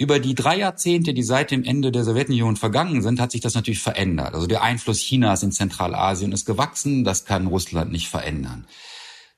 Über 0.00 0.18
die 0.18 0.34
drei 0.34 0.56
Jahrzehnte, 0.56 1.12
die 1.12 1.22
seit 1.22 1.50
dem 1.50 1.62
Ende 1.62 1.92
der 1.92 2.04
Sowjetunion 2.04 2.56
vergangen 2.56 3.02
sind, 3.02 3.20
hat 3.20 3.32
sich 3.32 3.42
das 3.42 3.54
natürlich 3.54 3.82
verändert. 3.82 4.32
Also 4.32 4.46
der 4.46 4.62
Einfluss 4.62 5.00
Chinas 5.00 5.42
in 5.42 5.52
Zentralasien 5.52 6.32
ist 6.32 6.46
gewachsen, 6.46 7.04
das 7.04 7.26
kann 7.26 7.46
Russland 7.46 7.92
nicht 7.92 8.08
verändern. 8.08 8.66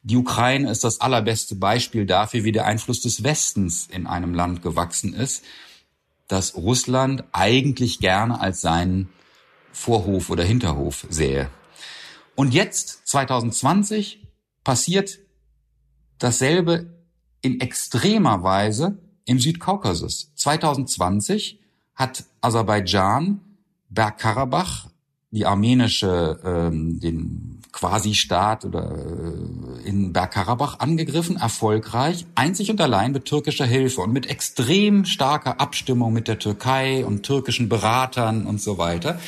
Die 0.05 0.17
Ukraine 0.17 0.71
ist 0.71 0.85
das 0.85 1.01
allerbeste 1.01 1.57
Beispiel 1.57 2.07
dafür, 2.07 2.45
wie 2.45 2.53
der 2.53 2.65
Einfluss 2.65 3.01
des 3.01 3.25
Westens 3.25 3.89
in 3.91 4.07
einem 4.07 4.35
Land 4.35 4.63
gewachsen 4.63 5.15
ist, 5.15 5.43
das 6.29 6.55
Russland 6.55 7.25
eigentlich 7.33 7.99
gerne 7.99 8.41
als 8.41 8.61
seinen 8.61 9.09
Vorhof 9.73 10.31
oder 10.31 10.45
Hinterhof 10.45 11.09
sähe. 11.11 11.51
Und 12.37 12.55
jetzt, 12.55 13.09
2020, 13.09 14.29
passiert 14.63 15.19
dasselbe 16.21 17.05
in 17.41 17.61
extremer 17.61 18.45
Weise 18.45 19.03
im 19.25 19.39
Südkaukasus. 19.39 20.33
2020 20.37 21.59
hat 21.95 22.25
Aserbaidschan 22.41 23.41
Bergkarabach, 23.89 24.89
die 25.31 25.47
armenische, 25.47 26.41
ähm, 26.45 27.01
den 27.01 27.63
Quasi-Staat 27.73 28.65
oder 28.65 28.91
äh, 28.91 29.89
in 29.89 30.13
Bergkarabach 30.13 30.79
angegriffen, 30.79 31.37
erfolgreich, 31.37 32.27
einzig 32.35 32.71
und 32.71 32.81
allein 32.81 33.13
mit 33.13 33.25
türkischer 33.25 33.65
Hilfe 33.65 34.03
und 34.03 34.13
mit 34.13 34.29
extrem 34.29 35.05
starker 35.05 35.61
Abstimmung 35.61 36.13
mit 36.13 36.29
der 36.29 36.39
Türkei 36.39 37.05
und 37.05 37.23
türkischen 37.23 37.69
Beratern 37.69 38.47
und 38.47 38.61
so 38.61 38.77
weiter. 38.79 39.19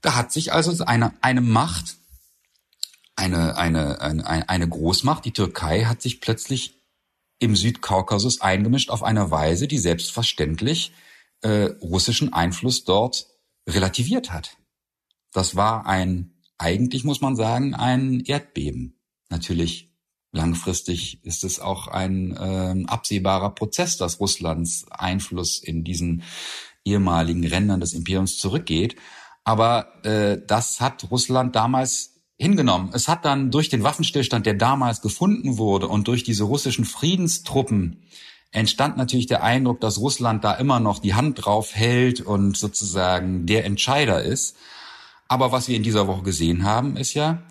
Da 0.00 0.14
hat 0.14 0.32
sich 0.32 0.52
also 0.52 0.84
eine, 0.84 1.12
eine 1.20 1.40
Macht, 1.40 1.96
eine, 3.16 3.56
eine, 3.56 4.00
eine, 4.00 4.48
eine 4.48 4.68
Großmacht, 4.68 5.24
die 5.24 5.32
Türkei, 5.32 5.84
hat 5.84 6.00
sich 6.00 6.20
plötzlich 6.20 6.79
im 7.40 7.56
Südkaukasus 7.56 8.40
eingemischt 8.40 8.90
auf 8.90 9.02
eine 9.02 9.30
Weise, 9.32 9.66
die 9.66 9.78
selbstverständlich 9.78 10.92
äh, 11.42 11.70
russischen 11.82 12.32
Einfluss 12.32 12.84
dort 12.84 13.26
relativiert 13.68 14.30
hat. 14.30 14.56
Das 15.32 15.56
war 15.56 15.86
ein, 15.86 16.34
eigentlich 16.58 17.02
muss 17.02 17.20
man 17.20 17.34
sagen, 17.34 17.74
ein 17.74 18.20
Erdbeben. 18.20 19.00
Natürlich 19.30 19.92
langfristig 20.32 21.24
ist 21.24 21.42
es 21.42 21.60
auch 21.60 21.88
ein 21.88 22.36
äh, 22.36 22.84
absehbarer 22.86 23.54
Prozess, 23.54 23.96
dass 23.96 24.20
Russlands 24.20 24.86
Einfluss 24.90 25.58
in 25.58 25.82
diesen 25.82 26.22
ehemaligen 26.84 27.46
Rändern 27.46 27.80
des 27.80 27.94
Imperiums 27.94 28.38
zurückgeht. 28.38 28.96
Aber 29.44 30.04
äh, 30.04 30.38
das 30.46 30.80
hat 30.80 31.10
Russland 31.10 31.56
damals 31.56 32.09
hingenommen. 32.40 32.90
Es 32.94 33.06
hat 33.06 33.24
dann 33.24 33.50
durch 33.50 33.68
den 33.68 33.82
Waffenstillstand, 33.82 34.46
der 34.46 34.54
damals 34.54 35.02
gefunden 35.02 35.58
wurde 35.58 35.88
und 35.88 36.08
durch 36.08 36.24
diese 36.24 36.44
russischen 36.44 36.86
Friedenstruppen 36.86 38.02
entstand 38.50 38.96
natürlich 38.96 39.26
der 39.26 39.42
Eindruck, 39.42 39.80
dass 39.80 40.00
Russland 40.00 40.42
da 40.42 40.54
immer 40.54 40.80
noch 40.80 41.00
die 41.00 41.14
Hand 41.14 41.44
drauf 41.44 41.74
hält 41.74 42.20
und 42.20 42.56
sozusagen 42.56 43.46
der 43.46 43.66
Entscheider 43.66 44.22
ist. 44.22 44.56
Aber 45.28 45.52
was 45.52 45.68
wir 45.68 45.76
in 45.76 45.82
dieser 45.82 46.08
Woche 46.08 46.22
gesehen 46.22 46.64
haben, 46.64 46.96
ist 46.96 47.14
ja 47.14 47.42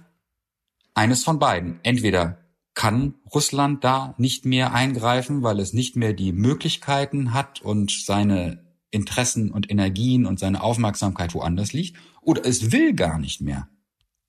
eines 0.95 1.23
von 1.23 1.37
beiden. 1.39 1.79
Entweder 1.83 2.39
kann 2.73 3.13
Russland 3.33 3.83
da 3.83 4.15
nicht 4.17 4.43
mehr 4.45 4.73
eingreifen, 4.73 5.43
weil 5.43 5.59
es 5.59 5.71
nicht 5.71 5.95
mehr 5.95 6.13
die 6.13 6.33
Möglichkeiten 6.33 7.33
hat 7.33 7.61
und 7.61 7.91
seine 7.91 8.65
Interessen 8.89 9.51
und 9.51 9.69
Energien 9.69 10.25
und 10.25 10.39
seine 10.39 10.63
Aufmerksamkeit 10.63 11.35
woanders 11.35 11.73
liegt, 11.73 11.95
oder 12.21 12.43
es 12.43 12.71
will 12.71 12.93
gar 12.93 13.19
nicht 13.19 13.39
mehr 13.39 13.67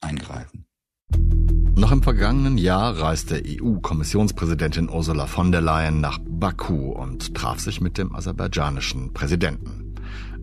eingreifen. 0.01 0.65
Noch 1.77 1.93
im 1.93 2.03
vergangenen 2.03 2.59
Jahr 2.59 2.99
reiste 2.99 3.43
EU-Kommissionspräsidentin 3.43 4.91
Ursula 4.91 5.27
von 5.27 5.51
der 5.51 5.61
Leyen 5.61 6.01
nach 6.01 6.19
Baku 6.23 6.93
und 6.93 7.35
traf 7.35 7.59
sich 7.61 7.81
mit 7.81 7.97
dem 7.97 8.15
aserbaidschanischen 8.15 9.15
Präsidenten. 9.15 9.95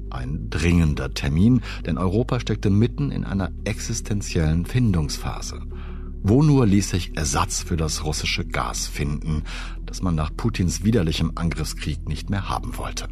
Ein 0.09 0.49
dringender 0.49 1.13
Termin, 1.13 1.61
denn 1.85 1.97
Europa 1.97 2.39
steckte 2.39 2.69
mitten 2.69 3.11
in 3.11 3.23
einer 3.23 3.51
existenziellen 3.65 4.65
Findungsphase. 4.65 5.61
Wo 6.23 6.41
nur 6.41 6.65
ließ 6.65 6.89
sich 6.89 7.15
Ersatz 7.15 7.61
für 7.61 7.77
das 7.77 8.03
russische 8.03 8.45
Gas 8.45 8.87
finden, 8.87 9.43
das 9.85 10.01
man 10.01 10.15
nach 10.15 10.35
Putins 10.35 10.83
widerlichem 10.83 11.33
Angriffskrieg 11.35 12.07
nicht 12.09 12.29
mehr 12.29 12.49
haben 12.49 12.77
wollte 12.77 13.07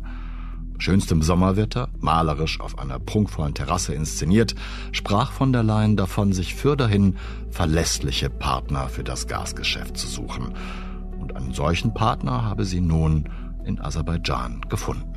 schönstem 0.78 1.22
Sommerwetter, 1.22 1.90
malerisch 2.00 2.60
auf 2.60 2.78
einer 2.80 3.00
prunkvollen 3.00 3.54
Terrasse 3.54 3.94
inszeniert, 3.94 4.56
sprach 4.92 5.32
von 5.32 5.54
der 5.54 5.64
Leyen 5.64 5.98
davon, 5.98 6.34
sich 6.34 6.56
fürderhin 6.56 7.16
verlässliche 7.50 8.30
Partner 8.30 8.90
für 8.90 9.04
das 9.04 9.28
Gasgeschäft 9.28 9.98
zu 9.98 10.08
suchen. 10.08 10.54
Und 11.20 11.36
einen 11.36 11.54
solchen 11.54 11.94
Partner 11.94 12.44
habe 12.44 12.66
sie 12.66 12.82
nun 12.82 13.30
in 13.66 13.80
Aserbaidschan 13.80 14.62
gefunden. 14.70 15.16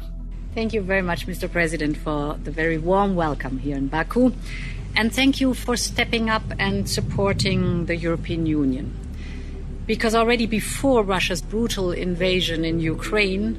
Thank 0.55 0.73
you 0.73 0.83
very 0.83 1.03
much, 1.03 1.27
Mr. 1.27 1.49
President, 1.49 1.97
for 1.97 2.37
the 2.45 2.51
very 2.51 2.79
warm 2.79 3.15
welcome 3.15 3.59
here 3.59 3.77
in 3.77 3.89
Baku. 3.89 4.33
And 4.97 5.13
thank 5.13 5.41
you 5.41 5.55
for 5.55 5.77
stepping 5.77 6.31
up 6.31 6.43
and 6.59 6.89
supporting 6.89 7.87
the 7.87 7.95
European 7.95 8.47
Union. 8.47 8.93
Because 9.87 10.15
already 10.15 10.47
before 10.47 11.05
Russia's 11.05 11.41
brutal 11.41 11.93
invasion 11.93 12.65
in 12.65 12.81
Ukraine, 12.81 13.57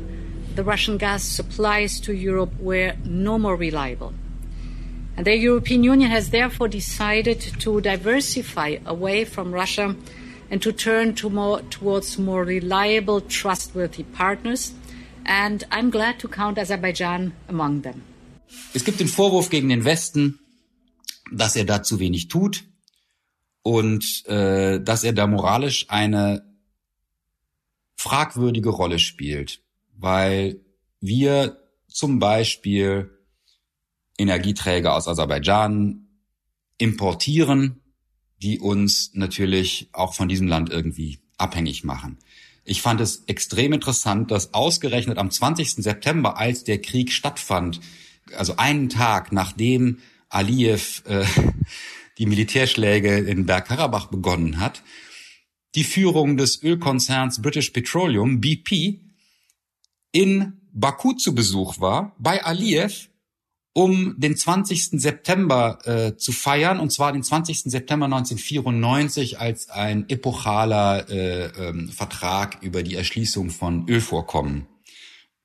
the 0.56 0.64
Russian 0.64 0.98
gas 0.98 1.24
supplies 1.24 2.00
to 2.02 2.14
Europe 2.14 2.54
were 2.60 2.94
no 3.06 3.38
more 3.38 3.56
reliable. 3.56 4.14
And 5.18 5.26
the 5.26 5.36
European 5.36 5.84
Union 5.84 6.12
has 6.12 6.30
therefore 6.30 6.70
decided 6.70 7.42
to 7.60 7.82
diversify 7.82 8.78
away 8.86 9.26
from 9.26 9.54
Russia 9.54 9.96
and 10.50 10.62
to 10.62 10.72
turn 10.72 11.14
to 11.16 11.30
more, 11.30 11.62
towards 11.70 12.18
more 12.18 12.44
reliable, 12.44 13.22
trustworthy 13.22 14.04
partners. 14.04 14.74
And 15.26 15.64
I'm 15.72 15.90
glad 15.90 16.20
to 16.20 16.28
count 16.28 16.58
Azerbaijan 16.58 17.34
among 17.48 17.82
them. 17.82 18.02
Es 18.74 18.84
gibt 18.84 19.00
den 19.00 19.08
Vorwurf 19.08 19.50
gegen 19.50 19.70
den 19.70 19.86
Westen, 19.86 20.40
dass 21.32 21.56
er 21.56 21.66
da 21.66 21.84
zu 21.84 22.00
wenig 22.00 22.30
tut 22.30 22.64
und 23.62 24.26
äh, 24.26 24.80
dass 24.80 25.04
er 25.04 25.14
da 25.14 25.28
moralisch 25.28 25.86
eine 25.90 26.44
fragwürdige 27.98 28.70
Rolle 28.70 28.98
spielt 28.98 29.62
weil 30.00 30.62
wir 31.02 31.58
zum 31.88 32.20
Beispiel 32.20 33.12
Energieträger 34.18 34.96
aus 34.96 35.08
Aserbaidschan 35.08 36.08
importieren, 36.78 37.82
die 38.42 38.60
uns 38.60 39.12
natürlich 39.14 39.90
auch 39.92 40.14
von 40.14 40.30
diesem 40.30 40.48
Land 40.48 40.70
irgendwie 40.70 41.20
abhängig 41.38 41.84
machen. 41.84 42.18
Ich 42.64 42.82
fand 42.82 43.02
es 43.02 43.24
extrem 43.26 43.74
interessant, 43.74 44.32
dass 44.32 44.54
ausgerechnet 44.54 45.18
am 45.18 45.32
20. 45.32 45.84
September, 45.84 46.38
als 46.38 46.64
der 46.64 46.80
Krieg 46.80 47.12
stattfand, 47.12 47.82
also 48.36 48.56
einen 48.58 48.90
Tag 48.90 49.32
nachdem 49.32 50.00
Aliyev 50.30 51.02
äh, 51.06 51.26
die 52.18 52.26
Militärschläge 52.26 53.18
in 53.18 53.46
Bergkarabach 53.46 54.08
begonnen 54.08 54.60
hat, 54.60 54.84
die 55.76 55.84
Führung 55.84 56.38
des 56.38 56.62
Ölkonzerns 56.62 57.42
British 57.42 57.72
Petroleum, 57.72 58.42
BP, 58.42 59.00
in 60.12 60.54
Baku 60.72 61.14
zu 61.14 61.36
Besuch 61.36 61.80
war, 61.80 62.16
bei 62.20 62.44
Aliyev, 62.44 63.10
um 63.74 64.16
den 64.18 64.36
20. 64.36 65.00
September 65.00 65.80
äh, 65.86 66.18
zu 66.18 66.32
feiern, 66.32 66.80
und 66.80 66.92
zwar 66.92 67.14
den 67.14 67.24
20. 67.24 67.64
September 67.64 68.06
1994 68.06 69.40
als 69.40 69.70
ein 69.70 70.10
epochaler 70.10 71.10
äh, 71.10 71.46
ähm, 71.46 71.90
Vertrag 71.90 72.62
über 72.62 72.84
die 72.84 72.96
Erschließung 72.96 73.50
von 73.50 73.88
Ölvorkommen 73.88 74.68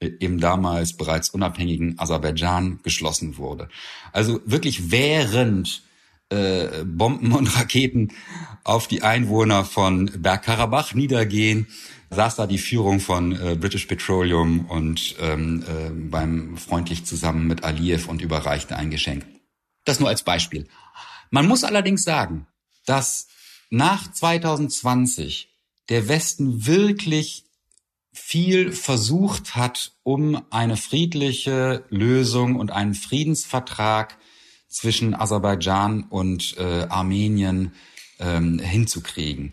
im 0.01 0.39
damals 0.39 0.95
bereits 0.95 1.31
unabhängigen 1.31 1.99
Aserbaidschan 1.99 2.81
geschlossen 2.83 3.39
wurde. 3.39 3.69
Also 4.13 4.41
wirklich 4.45 4.91
während 4.91 5.83
äh, 6.31 6.85
Bomben 6.85 7.33
und 7.33 7.57
Raketen 7.57 8.13
auf 8.65 8.89
die 8.89 9.03
Einwohner 9.03 9.65
von 9.65 10.11
Bergkarabach 10.19 10.95
niedergehen, 10.95 11.69
saß 12.15 12.37
da 12.37 12.47
die 12.47 12.59
Führung 12.59 13.01
von 13.01 13.33
äh, 13.33 13.57
British 13.57 13.87
Petroleum 13.87 14.67
und 14.67 15.17
ähm, 15.21 15.63
äh, 15.63 15.91
beim 15.91 16.57
freundlich 16.57 17.05
zusammen 17.05 17.47
mit 17.47 17.65
Aliyev 17.65 18.09
und 18.09 18.23
überreichte 18.23 18.77
ein 18.77 18.91
Geschenk. 18.91 19.27
Das 19.85 20.01
nur 20.01 20.09
als 20.09 20.23
Beispiel. 20.23 20.67
Man 21.31 21.47
muss 21.47 21.65
allerdings 21.65 22.05
sagen, 22.05 22.47
dass 22.87 23.29
nach 23.71 24.11
2020 24.13 25.49
der 25.89 26.09
Westen 26.09 26.67
wirklich 26.67 27.45
viel 28.13 28.73
versucht 28.73 29.57
hat, 29.57 29.93
um 30.05 30.41
eine 30.51 30.77
friedliche 30.77 31.85
Lösung 31.91 32.57
und 32.57 32.71
einen 32.71 32.95
Friedensvertrag 32.95 34.17
zwischen 34.69 35.15
Aserbaidschan 35.15 36.05
und 36.05 36.57
äh, 36.57 36.87
Armenien 36.89 37.73
ähm, 38.21 38.59
hinzukriegen. 38.61 39.53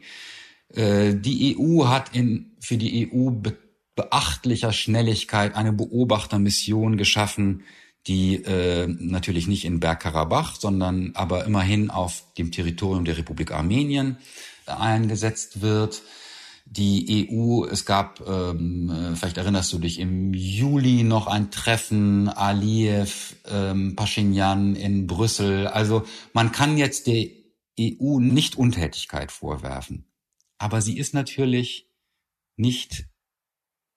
Äh, 0.73 1.15
die 1.15 1.57
EU 1.57 1.87
hat 1.87 2.15
in, 2.15 2.51
für 2.59 2.77
die 2.77 3.11
EU 3.11 3.31
be 3.31 3.57
beachtlicher 3.93 4.71
Schnelligkeit 4.71 5.53
eine 5.53 5.73
Beobachtermission 5.73 6.95
geschaffen, 6.95 7.63
die 8.07 8.35
äh, 8.35 8.87
natürlich 8.87 9.47
nicht 9.47 9.65
in 9.65 9.81
Bergkarabach, 9.81 10.55
sondern 10.55 11.11
aber 11.13 11.45
immerhin 11.45 11.89
auf 11.89 12.23
dem 12.37 12.51
Territorium 12.51 13.03
der 13.03 13.17
Republik 13.17 13.51
Armenien 13.51 14.17
eingesetzt 14.65 15.61
wird 15.61 16.01
die 16.71 17.27
EU, 17.29 17.65
es 17.65 17.85
gab, 17.85 18.25
ähm, 18.25 18.89
äh, 18.89 19.15
vielleicht 19.15 19.37
erinnerst 19.37 19.73
du 19.73 19.77
dich, 19.77 19.99
im 19.99 20.33
Juli 20.33 21.03
noch 21.03 21.27
ein 21.27 21.51
Treffen, 21.51 22.29
Aliyev, 22.29 23.35
ähm, 23.49 23.95
Pashinyan 23.97 24.75
in 24.75 25.05
Brüssel. 25.05 25.67
Also 25.67 26.03
man 26.31 26.53
kann 26.53 26.77
jetzt 26.77 27.07
der 27.07 27.27
EU 27.77 28.19
nicht 28.19 28.57
Untätigkeit 28.57 29.33
vorwerfen. 29.33 30.05
Aber 30.61 30.79
sie 30.79 30.99
ist 30.99 31.15
natürlich 31.15 31.87
nicht 32.55 33.07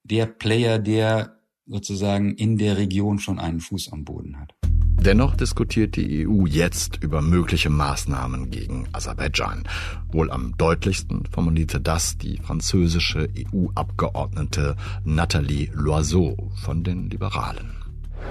der 0.02 0.24
Player, 0.24 0.78
der 0.78 1.38
sozusagen 1.66 2.34
in 2.34 2.56
der 2.56 2.78
Region 2.78 3.18
schon 3.18 3.38
einen 3.38 3.60
Fuß 3.60 3.92
am 3.92 4.06
Boden 4.06 4.40
hat. 4.40 4.54
Dennoch 4.64 5.36
diskutiert 5.36 5.96
die 5.96 6.26
EU 6.26 6.46
jetzt 6.46 7.02
über 7.02 7.20
mögliche 7.20 7.68
Maßnahmen 7.68 8.50
gegen 8.50 8.88
Aserbaidschan. 8.92 9.64
Wohl 10.10 10.30
am 10.30 10.56
deutlichsten 10.56 11.26
formulierte 11.26 11.82
das 11.82 12.16
die 12.16 12.38
französische 12.38 13.28
EU-Abgeordnete 13.36 14.76
Nathalie 15.04 15.70
Loiseau 15.74 16.50
von 16.64 16.82
den 16.82 17.10
Liberalen. 17.10 17.74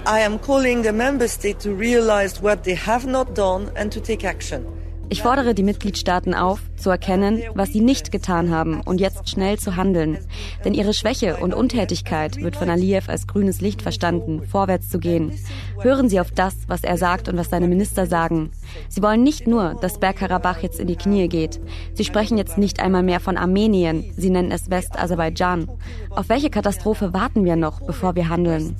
I 0.08 0.24
am 0.26 0.40
calling 0.40 0.82
the 0.82 0.90
member 0.90 1.28
state 1.28 1.60
to 1.60 1.72
realize 1.72 2.42
what 2.42 2.64
they 2.64 2.76
have 2.76 3.08
not 3.08 3.38
done 3.38 3.70
and 3.76 3.94
to 3.94 4.00
take 4.00 4.26
action. 4.26 4.66
Ich 5.10 5.22
fordere 5.22 5.54
die 5.54 5.62
Mitgliedstaaten 5.62 6.34
auf, 6.34 6.60
zu 6.76 6.90
erkennen, 6.90 7.42
was 7.54 7.72
sie 7.72 7.80
nicht 7.80 8.10
getan 8.10 8.50
haben 8.50 8.80
und 8.80 9.00
jetzt 9.00 9.28
schnell 9.28 9.58
zu 9.58 9.76
handeln. 9.76 10.18
Denn 10.64 10.74
ihre 10.74 10.94
Schwäche 10.94 11.36
und 11.36 11.54
Untätigkeit 11.54 12.36
wird 12.36 12.56
von 12.56 12.70
Aliyev 12.70 13.08
als 13.08 13.26
grünes 13.26 13.60
Licht 13.60 13.82
verstanden, 13.82 14.42
vorwärts 14.46 14.88
zu 14.88 14.98
gehen. 14.98 15.32
Hören 15.80 16.08
Sie 16.08 16.20
auf 16.20 16.30
das, 16.30 16.54
was 16.68 16.82
er 16.82 16.96
sagt 16.96 17.28
und 17.28 17.36
was 17.36 17.50
seine 17.50 17.68
Minister 17.68 18.06
sagen. 18.06 18.50
Sie 18.88 19.02
wollen 19.02 19.22
nicht 19.22 19.46
nur, 19.46 19.76
dass 19.80 20.00
Bergkarabach 20.00 20.62
jetzt 20.62 20.80
in 20.80 20.86
die 20.86 20.96
Knie 20.96 21.28
geht. 21.28 21.60
Sie 21.92 22.04
sprechen 22.04 22.38
jetzt 22.38 22.58
nicht 22.58 22.80
einmal 22.80 23.02
mehr 23.02 23.20
von 23.20 23.36
Armenien, 23.36 24.12
sie 24.16 24.30
nennen 24.30 24.50
es 24.50 24.70
West-Aserbaidschan. 24.70 25.68
Auf 26.10 26.28
welche 26.28 26.50
Katastrophe 26.50 27.12
warten 27.12 27.44
wir 27.44 27.56
noch, 27.56 27.80
bevor 27.80 28.14
wir 28.16 28.28
handeln? 28.28 28.74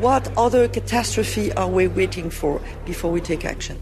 What 0.00 0.30
other 0.36 0.68
catastrophe 0.68 1.50
are 1.56 1.68
we 1.68 1.88
waiting 1.88 2.30
for 2.30 2.60
before 2.86 3.12
we 3.12 3.20
take 3.20 3.44
action? 3.44 3.76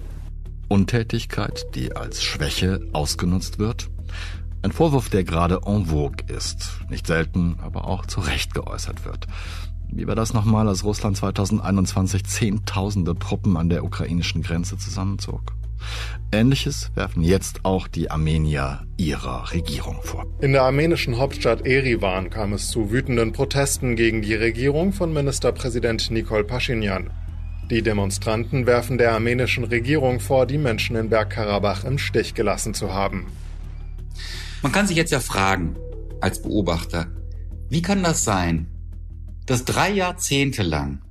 Untätigkeit, 0.68 1.66
die 1.74 1.94
als 1.94 2.22
Schwäche 2.22 2.80
ausgenutzt 2.92 3.58
wird? 3.58 3.88
Ein 4.62 4.72
Vorwurf, 4.72 5.08
der 5.08 5.24
gerade 5.24 5.60
en 5.64 5.86
vogue 5.86 6.24
ist, 6.28 6.80
nicht 6.90 7.06
selten, 7.06 7.56
aber 7.62 7.86
auch 7.86 8.06
zu 8.06 8.20
Recht 8.20 8.54
geäußert 8.54 9.04
wird. 9.04 9.26
Wie 9.88 10.06
war 10.06 10.16
das 10.16 10.34
nochmal, 10.34 10.66
als 10.68 10.84
Russland 10.84 11.16
2021 11.16 12.24
Zehntausende 12.24 13.14
Truppen 13.14 13.56
an 13.56 13.68
der 13.68 13.84
ukrainischen 13.84 14.42
Grenze 14.42 14.76
zusammenzog? 14.76 15.52
Ähnliches 16.32 16.90
werfen 16.94 17.22
jetzt 17.22 17.64
auch 17.64 17.86
die 17.86 18.10
Armenier 18.10 18.86
ihrer 18.96 19.52
Regierung 19.52 19.98
vor. 20.02 20.26
In 20.40 20.52
der 20.52 20.62
armenischen 20.62 21.18
Hauptstadt 21.18 21.64
Erivan 21.64 22.30
kam 22.30 22.52
es 22.52 22.68
zu 22.68 22.90
wütenden 22.90 23.32
Protesten 23.32 23.94
gegen 23.94 24.22
die 24.22 24.34
Regierung 24.34 24.92
von 24.92 25.12
Ministerpräsident 25.12 26.10
Nikol 26.10 26.44
Pashinyan. 26.44 27.10
Die 27.70 27.82
Demonstranten 27.82 28.64
werfen 28.64 28.96
der 28.96 29.12
armenischen 29.12 29.64
Regierung 29.64 30.20
vor, 30.20 30.46
die 30.46 30.56
Menschen 30.56 30.94
in 30.94 31.08
Bergkarabach 31.08 31.82
im 31.82 31.98
Stich 31.98 32.34
gelassen 32.34 32.74
zu 32.74 32.94
haben. 32.94 33.26
Man 34.62 34.70
kann 34.70 34.86
sich 34.86 34.96
jetzt 34.96 35.10
ja 35.10 35.18
fragen, 35.18 35.76
als 36.20 36.42
Beobachter, 36.42 37.08
wie 37.68 37.82
kann 37.82 38.04
das 38.04 38.22
sein, 38.22 38.68
dass 39.46 39.64
drei 39.64 39.90
Jahrzehnte 39.90 40.62
lang 40.62 41.02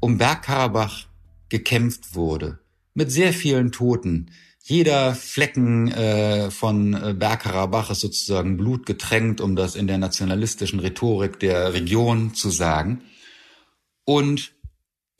um 0.00 0.18
Bergkarabach 0.18 1.06
gekämpft 1.48 2.16
wurde, 2.16 2.58
mit 2.92 3.12
sehr 3.12 3.32
vielen 3.32 3.70
Toten. 3.70 4.32
Jeder 4.64 5.14
Flecken 5.14 5.92
äh, 5.92 6.50
von 6.50 6.94
äh, 6.94 7.14
Bergkarabach 7.14 7.90
ist 7.90 8.00
sozusagen 8.00 8.56
blutgetränkt, 8.56 9.40
um 9.40 9.54
das 9.54 9.76
in 9.76 9.86
der 9.86 9.98
nationalistischen 9.98 10.80
Rhetorik 10.80 11.38
der 11.38 11.72
Region 11.72 12.34
zu 12.34 12.50
sagen. 12.50 13.02
Und 14.04 14.52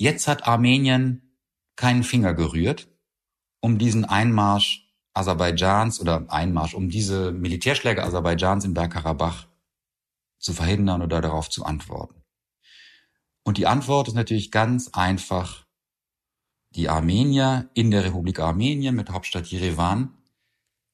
Jetzt 0.00 0.28
hat 0.28 0.48
Armenien 0.48 1.36
keinen 1.76 2.04
Finger 2.04 2.32
gerührt, 2.32 2.88
um 3.60 3.76
diesen 3.76 4.06
Einmarsch 4.06 4.90
Aserbaidschans 5.12 6.00
oder 6.00 6.24
Einmarsch, 6.30 6.72
um 6.72 6.88
diese 6.88 7.32
Militärschläge 7.32 8.02
Aserbaidschans 8.02 8.64
in 8.64 8.72
Bergkarabach 8.72 9.46
zu 10.38 10.54
verhindern 10.54 11.02
oder 11.02 11.20
darauf 11.20 11.50
zu 11.50 11.66
antworten. 11.66 12.24
Und 13.42 13.58
die 13.58 13.66
Antwort 13.66 14.08
ist 14.08 14.14
natürlich 14.14 14.50
ganz 14.50 14.88
einfach. 14.94 15.66
Die 16.70 16.88
Armenier 16.88 17.68
in 17.74 17.90
der 17.90 18.02
Republik 18.02 18.40
Armenien 18.40 18.94
mit 18.94 19.10
Hauptstadt 19.10 19.48
Jerewan, 19.48 20.16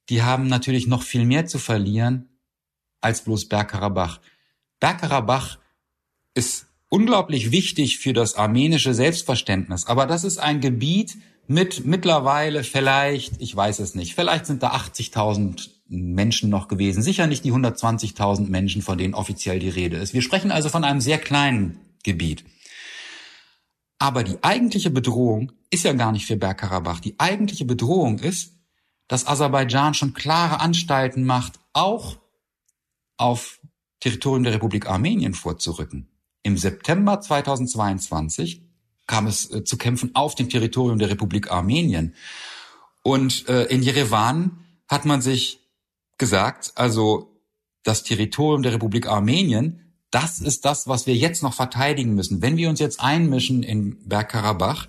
die 0.09 0.25
haben 0.25 0.49
natürlich 0.49 0.89
noch 0.89 1.05
viel 1.05 1.25
mehr 1.25 1.47
zu 1.47 1.61
verlieren 1.61 2.41
als 3.01 3.23
bloß 3.23 3.49
Bergkarabach. 3.49 4.21
Bergkarabach 4.81 5.59
ist 6.35 6.66
unglaublich 6.89 7.51
wichtig 7.51 7.99
für 7.99 8.13
das 8.13 8.35
armenische 8.35 8.95
Selbstverständnis. 8.95 9.87
Aber 9.87 10.07
das 10.07 10.25
ist 10.25 10.39
ein 10.39 10.61
Gebiet 10.61 11.17
mit 11.47 11.85
mittlerweile 11.85 12.65
vielleicht, 12.65 13.41
ich 13.41 13.55
weiß 13.55 13.79
es 13.79 13.95
nicht, 13.95 14.15
vielleicht 14.15 14.47
sind 14.47 14.63
da 14.63 14.73
80.000 14.73 15.69
Menschen 15.89 16.51
noch 16.51 16.69
gewesen. 16.69 17.03
Sicher 17.03 17.27
nicht 17.27 17.45
die 17.45 17.53
120.000 17.53 18.49
Menschen, 18.49 18.83
von 18.83 18.99
denen 18.99 19.15
offiziell 19.15 19.59
die 19.59 19.69
Rede 19.69 19.97
ist. 19.97 20.15
Wir 20.15 20.23
sprechen 20.23 20.51
also 20.51 20.69
von 20.69 20.85
einem 20.85 21.01
sehr 21.01 21.19
kleinen 21.19 21.79
Gebiet. 22.03 22.45
Aber 23.99 24.25
die 24.25 24.43
eigentliche 24.43 24.91
Bedrohung 24.91 25.53
ist 25.71 25.85
ja 25.85 25.93
gar 25.93 26.13
nicht 26.13 26.27
für 26.27 26.37
Bergkarabach. 26.37 27.01
Die 27.01 27.15
eigentliche 27.19 27.65
Bedrohung 27.65 28.19
ist, 28.19 28.53
dass 29.09 29.27
Aserbaidschan 29.27 29.95
schon 29.95 30.15
klare 30.15 30.61
Anstalten 30.61 31.25
macht, 31.25 31.55
auch 31.73 32.19
auf 33.17 33.61
Territorium 34.01 34.43
der 34.43 34.55
Republik 34.55 34.89
Armenien 34.89 35.35
vorzurücken. 35.35 36.09
Im 36.47 36.57
September 36.57 37.21
2022 37.21 38.63
kam 39.09 39.27
es 39.27 39.51
äh, 39.51 39.65
zu 39.65 39.77
Kämpfen 39.77 40.15
auf 40.15 40.37
dem 40.37 40.49
Territorium 40.49 41.01
der 41.01 41.11
Republik 41.11 41.51
Armenien. 41.51 42.15
Und 43.03 43.49
äh, 43.49 43.65
in 43.65 43.83
Jerewan 43.83 44.65
hat 44.87 45.05
man 45.07 45.21
sich 45.21 45.59
gesagt, 46.19 46.71
also 46.77 47.43
das 47.83 48.05
Territorium 48.05 48.63
der 48.63 48.75
Republik 48.75 49.09
Armenien, 49.09 49.93
das 50.13 50.39
ist 50.39 50.65
das, 50.65 50.87
was 50.87 51.09
wir 51.09 51.17
jetzt 51.17 51.43
noch 51.43 51.53
verteidigen 51.53 52.15
müssen. 52.15 52.43
Wenn 52.43 52.57
wir 52.57 52.69
uns 52.69 52.79
jetzt 52.79 53.01
einmischen 53.01 53.65
in 53.65 54.09
Bergkarabach, 54.09 54.87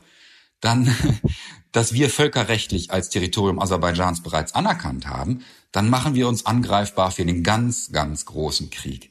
dann, 0.61 0.95
dass 1.71 1.91
wir 1.91 2.11
völkerrechtlich 2.11 2.91
als 2.91 3.09
Territorium 3.09 3.59
Aserbaidschans 3.59 4.21
bereits 4.21 4.53
anerkannt 4.53 5.07
haben, 5.07 5.43
dann 5.71 5.89
machen 5.89 6.13
wir 6.13 6.27
uns 6.27 6.45
angreifbar 6.45 7.09
für 7.09 7.25
den 7.25 7.41
ganz, 7.41 7.91
ganz 7.91 8.27
großen 8.27 8.69
Krieg. 8.69 9.09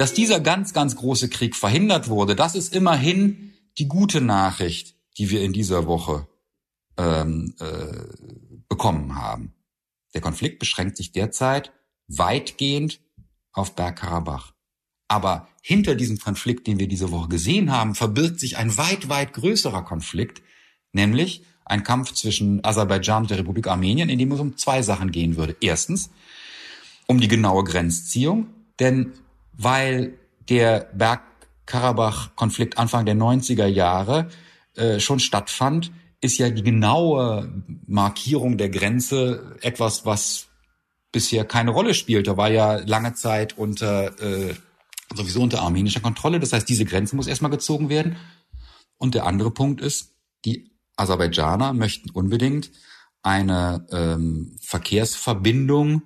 Dass 0.00 0.14
dieser 0.14 0.40
ganz, 0.40 0.72
ganz 0.72 0.96
große 0.96 1.28
Krieg 1.28 1.54
verhindert 1.54 2.08
wurde, 2.08 2.34
das 2.34 2.54
ist 2.54 2.74
immerhin 2.74 3.52
die 3.76 3.86
gute 3.86 4.22
Nachricht, 4.22 4.94
die 5.18 5.28
wir 5.28 5.42
in 5.42 5.52
dieser 5.52 5.86
Woche 5.86 6.26
ähm, 6.96 7.54
äh, 7.60 8.06
bekommen 8.66 9.16
haben. 9.16 9.52
Der 10.14 10.22
Konflikt 10.22 10.58
beschränkt 10.58 10.96
sich 10.96 11.12
derzeit 11.12 11.74
weitgehend 12.08 13.00
auf 13.52 13.74
Bergkarabach. 13.74 14.54
Aber 15.06 15.48
hinter 15.60 15.94
diesem 15.96 16.16
Konflikt, 16.16 16.66
den 16.66 16.78
wir 16.78 16.88
diese 16.88 17.10
Woche 17.10 17.28
gesehen 17.28 17.70
haben, 17.70 17.94
verbirgt 17.94 18.40
sich 18.40 18.56
ein 18.56 18.78
weit, 18.78 19.10
weit 19.10 19.34
größerer 19.34 19.82
Konflikt, 19.84 20.40
nämlich 20.92 21.44
ein 21.66 21.84
Kampf 21.84 22.14
zwischen 22.14 22.64
Aserbaidschan 22.64 23.24
und 23.24 23.30
der 23.30 23.40
Republik 23.40 23.66
Armenien, 23.66 24.08
in 24.08 24.18
dem 24.18 24.32
es 24.32 24.40
um 24.40 24.56
zwei 24.56 24.80
Sachen 24.80 25.12
gehen 25.12 25.36
würde. 25.36 25.56
Erstens 25.60 26.08
um 27.06 27.20
die 27.20 27.28
genaue 27.28 27.64
Grenzziehung, 27.64 28.46
denn 28.78 29.12
weil 29.62 30.18
der 30.48 30.90
Berg 30.94 31.22
Karabach-Konflikt 31.66 32.78
Anfang 32.78 33.06
der 33.06 33.14
90er 33.14 33.66
Jahre 33.66 34.28
äh, 34.74 34.98
schon 34.98 35.20
stattfand, 35.20 35.92
ist 36.20 36.38
ja 36.38 36.50
die 36.50 36.62
genaue 36.62 37.62
Markierung 37.86 38.58
der 38.58 38.70
Grenze 38.70 39.56
etwas, 39.60 40.04
was 40.04 40.48
bisher 41.12 41.44
keine 41.44 41.70
Rolle 41.70 41.94
spielte, 41.94 42.36
war 42.36 42.50
ja 42.50 42.76
lange 42.76 43.14
Zeit 43.14 43.56
unter 43.56 44.20
äh, 44.20 44.54
sowieso 45.14 45.42
unter 45.42 45.62
armenischer 45.62 46.00
Kontrolle. 46.00 46.40
Das 46.40 46.52
heißt, 46.52 46.68
diese 46.68 46.84
Grenze 46.84 47.16
muss 47.16 47.26
erstmal 47.26 47.50
gezogen 47.50 47.88
werden. 47.88 48.16
Und 48.96 49.14
der 49.14 49.26
andere 49.26 49.50
Punkt 49.50 49.80
ist, 49.80 50.14
die 50.44 50.70
Aserbaidschaner 50.96 51.72
möchten 51.72 52.10
unbedingt 52.10 52.70
eine 53.22 53.86
ähm, 53.90 54.56
Verkehrsverbindung 54.60 56.02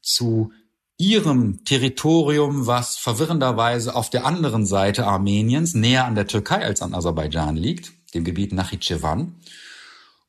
zu 0.00 0.52
ihrem 0.98 1.64
Territorium, 1.64 2.66
was 2.66 2.96
verwirrenderweise 2.96 3.94
auf 3.94 4.10
der 4.10 4.24
anderen 4.24 4.66
Seite 4.66 5.06
Armeniens, 5.06 5.74
näher 5.74 6.06
an 6.06 6.14
der 6.14 6.26
Türkei 6.26 6.64
als 6.64 6.82
an 6.82 6.94
Aserbaidschan 6.94 7.56
liegt, 7.56 7.92
dem 8.14 8.24
Gebiet 8.24 8.52
Nachitschewan. 8.52 9.34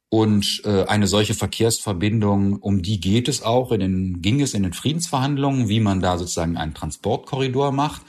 Und 0.10 0.62
äh, 0.64 0.86
eine 0.86 1.08
solche 1.08 1.34
Verkehrsverbindung, 1.34 2.58
um 2.58 2.82
die 2.82 3.00
geht 3.00 3.28
es 3.28 3.44
auch, 3.44 3.72
in 3.72 3.80
den, 3.82 4.22
ging 4.22 4.42
es 4.42 4.54
in 4.54 4.64
den 4.64 4.74
Friedensverhandlungen, 4.74 5.68
wie 5.68 5.82
man 5.82 6.00
da 6.00 6.18
sozusagen 6.18 6.58
einen 6.58 6.74
Transportkorridor 6.74 7.72
macht. 7.72 8.02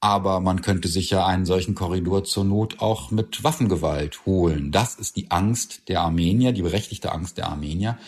Aber 0.00 0.40
man 0.40 0.60
könnte 0.60 0.88
sich 0.88 1.10
ja 1.10 1.24
einen 1.24 1.46
solchen 1.46 1.74
Korridor 1.74 2.24
zur 2.24 2.44
Not 2.44 2.80
auch 2.80 3.10
mit 3.10 3.42
Waffengewalt 3.42 4.26
holen. 4.26 4.70
Das 4.70 4.96
ist 4.96 5.16
die 5.16 5.30
Angst 5.30 5.88
der 5.88 6.00
Armenier, 6.00 6.52
die 6.52 6.62
berechtigte 6.62 7.12
Angst 7.12 7.38
der 7.38 7.48
Armenier. 7.48 7.98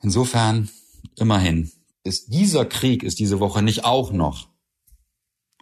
Insofern, 0.00 0.70
immerhin, 1.16 1.70
ist 2.04 2.32
dieser 2.32 2.64
Krieg 2.64 3.02
ist 3.02 3.18
diese 3.18 3.40
Woche 3.40 3.62
nicht 3.62 3.84
auch 3.84 4.12
noch 4.12 4.48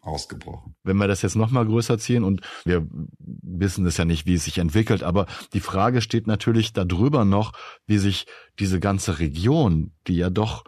ausgebrochen. 0.02 0.74
Wenn 0.82 0.96
wir 0.96 1.08
das 1.08 1.22
jetzt 1.22 1.36
noch 1.36 1.50
mal 1.50 1.66
größer 1.66 1.98
ziehen 1.98 2.24
und 2.24 2.40
wir 2.64 2.86
wissen 3.18 3.86
es 3.86 3.96
ja 3.96 4.04
nicht, 4.04 4.26
wie 4.26 4.34
es 4.34 4.44
sich 4.44 4.58
entwickelt, 4.58 5.02
aber 5.02 5.26
die 5.52 5.60
Frage 5.60 6.00
steht 6.00 6.26
natürlich 6.26 6.72
darüber 6.72 7.24
noch, 7.24 7.52
wie 7.86 7.98
sich 7.98 8.26
diese 8.58 8.80
ganze 8.80 9.18
Region, 9.18 9.92
die 10.06 10.16
ja 10.16 10.30
doch 10.30 10.64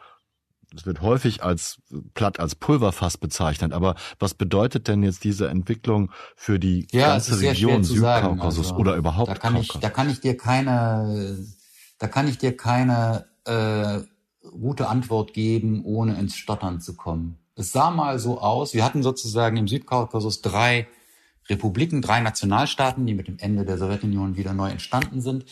es 0.74 0.86
wird 0.86 1.02
häufig 1.02 1.42
als 1.42 1.82
platt 2.14 2.40
als 2.40 2.54
Pulverfass 2.54 3.18
bezeichnet, 3.18 3.74
aber 3.74 3.94
was 4.18 4.32
bedeutet 4.32 4.88
denn 4.88 5.02
jetzt 5.02 5.22
diese 5.22 5.48
Entwicklung 5.48 6.10
für 6.34 6.58
die 6.58 6.86
ja, 6.92 7.08
ganze 7.08 7.38
Region 7.40 7.84
Südkaukasus 7.84 8.68
also, 8.68 8.76
oder 8.76 8.96
überhaupt 8.96 9.28
da 9.28 9.34
kann 9.34 9.52
Kaukasus? 9.52 9.74
ich 9.74 9.80
da 9.82 9.90
kann 9.90 10.08
ich 10.08 10.20
dir 10.20 10.36
keine 10.36 11.46
da 11.98 12.08
kann 12.08 12.26
ich 12.26 12.38
dir 12.38 12.56
keine 12.56 13.26
äh, 13.44 14.00
gute 14.42 14.88
Antwort 14.88 15.34
geben, 15.34 15.84
ohne 15.84 16.18
ins 16.18 16.36
Stottern 16.36 16.80
zu 16.80 16.94
kommen. 16.94 17.38
Es 17.54 17.72
sah 17.72 17.90
mal 17.90 18.18
so 18.18 18.40
aus, 18.40 18.74
wir 18.74 18.84
hatten 18.84 19.02
sozusagen 19.02 19.56
im 19.56 19.68
Südkaukasus 19.68 20.40
drei 20.40 20.88
Republiken, 21.48 22.00
drei 22.00 22.20
Nationalstaaten, 22.20 23.06
die 23.06 23.14
mit 23.14 23.28
dem 23.28 23.38
Ende 23.38 23.64
der 23.64 23.78
Sowjetunion 23.78 24.36
wieder 24.36 24.54
neu 24.54 24.70
entstanden 24.70 25.20
sind. 25.20 25.44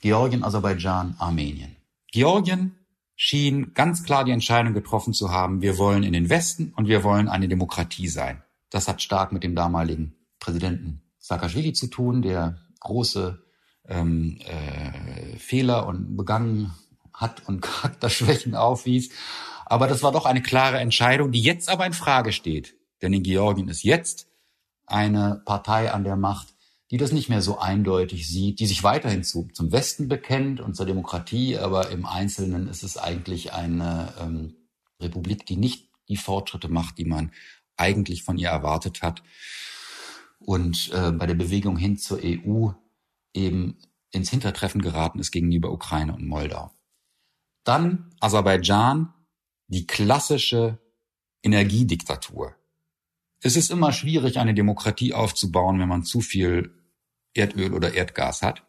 Georgien, 0.00 0.44
Aserbaidschan, 0.44 1.16
Armenien. 1.18 1.76
Georgien 2.10 2.76
schien 3.16 3.72
ganz 3.74 4.02
klar 4.02 4.24
die 4.24 4.32
Entscheidung 4.32 4.74
getroffen 4.74 5.12
zu 5.12 5.30
haben, 5.30 5.62
wir 5.62 5.78
wollen 5.78 6.02
in 6.02 6.12
den 6.12 6.30
Westen 6.30 6.72
und 6.74 6.88
wir 6.88 7.04
wollen 7.04 7.28
eine 7.28 7.48
Demokratie 7.48 8.08
sein. 8.08 8.42
Das 8.70 8.88
hat 8.88 9.02
stark 9.02 9.32
mit 9.32 9.44
dem 9.44 9.54
damaligen 9.54 10.14
Präsidenten 10.40 11.02
Saakashvili 11.18 11.72
zu 11.72 11.86
tun, 11.86 12.22
der 12.22 12.58
große 12.80 13.42
ähm, 13.86 14.38
äh, 14.40 15.38
Fehler 15.38 15.86
und 15.86 16.16
begangen 16.16 16.72
hat 17.14 17.46
und 17.48 17.60
Charakterschwächen 17.62 18.54
aufwies 18.54 19.10
aber 19.72 19.86
das 19.86 20.02
war 20.02 20.12
doch 20.12 20.26
eine 20.26 20.42
klare 20.42 20.78
Entscheidung, 20.80 21.32
die 21.32 21.40
jetzt 21.40 21.70
aber 21.70 21.86
in 21.86 21.94
Frage 21.94 22.32
steht. 22.32 22.76
Denn 23.00 23.14
in 23.14 23.22
Georgien 23.22 23.68
ist 23.68 23.82
jetzt 23.82 24.28
eine 24.84 25.40
Partei 25.46 25.90
an 25.90 26.04
der 26.04 26.16
Macht, 26.16 26.48
die 26.90 26.98
das 26.98 27.10
nicht 27.10 27.30
mehr 27.30 27.40
so 27.40 27.58
eindeutig 27.58 28.28
sieht, 28.28 28.60
die 28.60 28.66
sich 28.66 28.82
weiterhin 28.82 29.24
zu, 29.24 29.48
zum 29.54 29.72
Westen 29.72 30.08
bekennt 30.08 30.60
und 30.60 30.76
zur 30.76 30.84
Demokratie, 30.84 31.56
aber 31.56 31.88
im 31.88 32.04
Einzelnen 32.04 32.68
ist 32.68 32.82
es 32.82 32.98
eigentlich 32.98 33.54
eine 33.54 34.12
ähm, 34.20 34.56
Republik, 35.00 35.46
die 35.46 35.56
nicht 35.56 35.88
die 36.10 36.18
Fortschritte 36.18 36.68
macht, 36.68 36.98
die 36.98 37.06
man 37.06 37.32
eigentlich 37.78 38.24
von 38.24 38.36
ihr 38.36 38.50
erwartet 38.50 39.00
hat. 39.00 39.22
Und 40.38 40.90
äh, 40.92 41.12
bei 41.12 41.24
der 41.24 41.34
Bewegung 41.34 41.78
hin 41.78 41.96
zur 41.96 42.18
EU 42.22 42.72
eben 43.32 43.78
ins 44.10 44.28
Hintertreffen 44.28 44.82
geraten 44.82 45.18
ist 45.18 45.30
gegenüber 45.30 45.72
Ukraine 45.72 46.12
und 46.12 46.26
Moldau. 46.26 46.72
Dann 47.64 48.10
Aserbaidschan, 48.20 49.12
die 49.68 49.86
klassische 49.86 50.78
Energiediktatur. 51.42 52.54
Es 53.40 53.56
ist 53.56 53.70
immer 53.70 53.92
schwierig, 53.92 54.38
eine 54.38 54.54
Demokratie 54.54 55.14
aufzubauen, 55.14 55.80
wenn 55.80 55.88
man 55.88 56.04
zu 56.04 56.20
viel 56.20 56.74
Erdöl 57.34 57.72
oder 57.72 57.94
Erdgas 57.94 58.42
hat. 58.42 58.62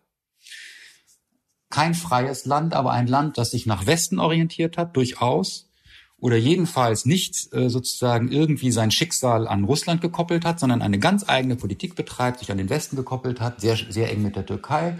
Kein 1.69 1.93
freies 1.93 2.45
Land, 2.45 2.73
aber 2.73 2.91
ein 2.91 3.07
Land, 3.07 3.37
das 3.37 3.51
sich 3.51 3.65
nach 3.65 3.85
Westen 3.85 4.19
orientiert 4.19 4.77
hat, 4.77 4.95
durchaus. 4.95 5.69
Oder 6.17 6.37
jedenfalls 6.37 7.05
nicht 7.05 7.53
äh, 7.53 7.69
sozusagen 7.69 8.31
irgendwie 8.31 8.71
sein 8.71 8.91
Schicksal 8.91 9.47
an 9.47 9.65
Russland 9.65 10.01
gekoppelt 10.01 10.45
hat, 10.45 10.59
sondern 10.59 10.81
eine 10.81 10.97
ganz 10.97 11.27
eigene 11.27 11.55
Politik 11.55 11.95
betreibt, 11.95 12.39
sich 12.39 12.51
an 12.51 12.57
den 12.57 12.69
Westen 12.69 12.95
gekoppelt 12.95 13.41
hat, 13.41 13.59
sehr, 13.59 13.75
sehr 13.75 14.09
eng 14.09 14.21
mit 14.21 14.35
der 14.35 14.45
Türkei 14.45 14.97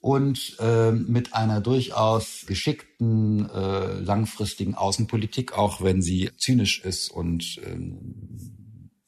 und 0.00 0.56
äh, 0.60 0.92
mit 0.92 1.34
einer 1.34 1.60
durchaus 1.60 2.44
geschickten, 2.46 3.50
äh, 3.50 4.00
langfristigen 4.00 4.74
Außenpolitik, 4.74 5.52
auch 5.56 5.82
wenn 5.82 6.02
sie 6.02 6.30
zynisch 6.36 6.84
ist 6.84 7.10
und 7.10 7.58
äh, 7.58 7.76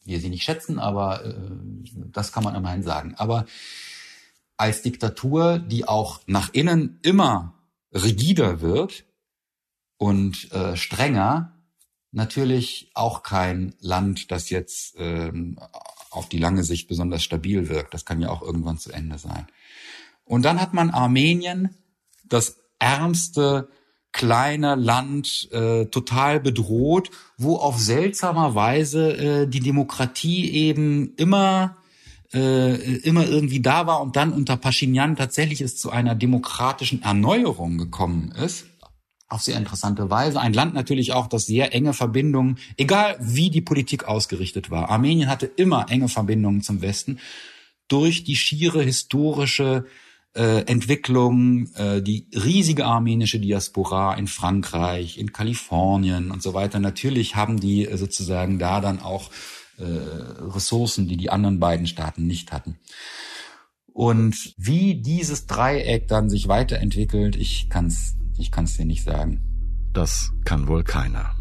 wir 0.04 0.20
sie 0.20 0.30
nicht 0.30 0.42
schätzen, 0.42 0.78
aber 0.78 1.24
äh, 1.24 1.34
das 2.12 2.32
kann 2.32 2.42
man 2.44 2.56
immerhin 2.56 2.82
sagen. 2.82 3.14
Aber 3.16 3.46
als 4.56 4.82
Diktatur, 4.82 5.58
die 5.58 5.86
auch 5.86 6.20
nach 6.26 6.52
innen 6.52 6.98
immer 7.02 7.54
rigider 7.92 8.60
wird 8.60 9.04
und 9.96 10.50
äh, 10.52 10.76
strenger, 10.76 11.56
natürlich 12.12 12.90
auch 12.94 13.22
kein 13.22 13.74
Land, 13.80 14.30
das 14.30 14.50
jetzt 14.50 14.94
ähm, 14.98 15.58
auf 16.10 16.28
die 16.28 16.38
lange 16.38 16.64
Sicht 16.64 16.88
besonders 16.88 17.22
stabil 17.22 17.68
wirkt. 17.68 17.94
Das 17.94 18.04
kann 18.04 18.20
ja 18.20 18.30
auch 18.30 18.42
irgendwann 18.42 18.78
zu 18.78 18.90
Ende 18.90 19.18
sein. 19.18 19.46
Und 20.30 20.44
dann 20.44 20.60
hat 20.60 20.74
man 20.74 20.90
Armenien, 20.90 21.70
das 22.24 22.56
ärmste 22.78 23.68
kleine 24.12 24.76
Land, 24.76 25.48
äh, 25.50 25.86
total 25.86 26.38
bedroht, 26.38 27.10
wo 27.36 27.56
auf 27.56 27.80
seltsamer 27.80 28.54
Weise 28.54 29.16
äh, 29.16 29.48
die 29.48 29.58
Demokratie 29.58 30.48
eben 30.52 31.14
immer 31.16 31.78
äh, 32.32 32.76
immer 32.98 33.26
irgendwie 33.26 33.58
da 33.58 33.88
war 33.88 34.00
und 34.00 34.14
dann 34.14 34.32
unter 34.32 34.56
Pashinyan 34.56 35.16
tatsächlich 35.16 35.62
es 35.62 35.76
zu 35.76 35.90
einer 35.90 36.14
demokratischen 36.14 37.02
Erneuerung 37.02 37.76
gekommen 37.76 38.30
ist. 38.30 38.66
Auf 39.28 39.42
sehr 39.42 39.56
interessante 39.56 40.10
Weise. 40.10 40.40
Ein 40.40 40.52
Land 40.52 40.74
natürlich 40.74 41.12
auch, 41.12 41.26
das 41.26 41.46
sehr 41.46 41.74
enge 41.74 41.92
Verbindungen, 41.92 42.58
egal 42.76 43.16
wie 43.20 43.50
die 43.50 43.62
Politik 43.62 44.04
ausgerichtet 44.04 44.70
war. 44.70 44.90
Armenien 44.90 45.28
hatte 45.28 45.46
immer 45.46 45.86
enge 45.90 46.08
Verbindungen 46.08 46.62
zum 46.62 46.82
Westen 46.82 47.18
durch 47.88 48.22
die 48.22 48.36
schiere 48.36 48.84
historische 48.84 49.86
äh, 50.32 50.60
Entwicklung, 50.66 51.66
äh, 51.74 52.00
die 52.00 52.28
riesige 52.32 52.86
armenische 52.86 53.40
Diaspora 53.40 54.14
in 54.14 54.28
Frankreich, 54.28 55.18
in 55.18 55.32
Kalifornien 55.32 56.30
und 56.30 56.40
so 56.40 56.54
weiter. 56.54 56.78
Natürlich 56.78 57.34
haben 57.34 57.58
die 57.58 57.86
äh, 57.86 57.96
sozusagen 57.96 58.58
da 58.58 58.80
dann 58.80 59.00
auch 59.00 59.30
Ressourcen, 59.82 61.08
die 61.08 61.16
die 61.16 61.30
anderen 61.30 61.58
beiden 61.58 61.86
Staaten 61.86 62.26
nicht 62.26 62.52
hatten. 62.52 62.76
Und 63.94 64.52
wie 64.58 65.00
dieses 65.00 65.46
Dreieck 65.46 66.06
dann 66.06 66.28
sich 66.28 66.48
weiterentwickelt, 66.48 67.34
ich 67.34 67.70
kann's, 67.70 68.14
ich 68.36 68.50
kann's 68.50 68.76
dir 68.76 68.84
nicht 68.84 69.04
sagen. 69.04 69.40
Das 69.94 70.32
kann 70.44 70.68
wohl 70.68 70.84
keiner. 70.84 71.34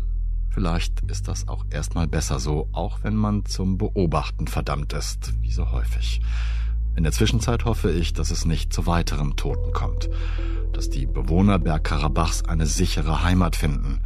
Vielleicht 0.51 1.01
ist 1.09 1.27
das 1.27 1.49
auch 1.49 1.65
erstmal 1.69 2.07
besser 2.07 2.39
so, 2.39 2.69
auch 2.71 3.03
wenn 3.03 3.15
man 3.15 3.43
zum 3.43 3.77
Beobachten 3.77 4.47
verdammt 4.47 4.93
ist, 4.93 5.33
wie 5.41 5.51
so 5.51 5.71
häufig. 5.71 6.21
In 6.99 7.03
der 7.03 7.13
Zwischenzeit 7.13 7.63
hoffe 7.63 7.89
ich, 7.91 8.11
dass 8.11 8.29
es 8.29 8.43
nicht 8.43 8.73
zu 8.73 8.85
weiteren 8.85 9.37
Toten 9.37 9.71
kommt, 9.71 10.09
dass 10.73 10.89
die 10.89 11.05
Bewohner 11.05 11.57
Bergkarabachs 11.57 12.43
eine 12.43 12.65
sichere 12.65 13.23
Heimat 13.23 13.55
finden, 13.55 14.01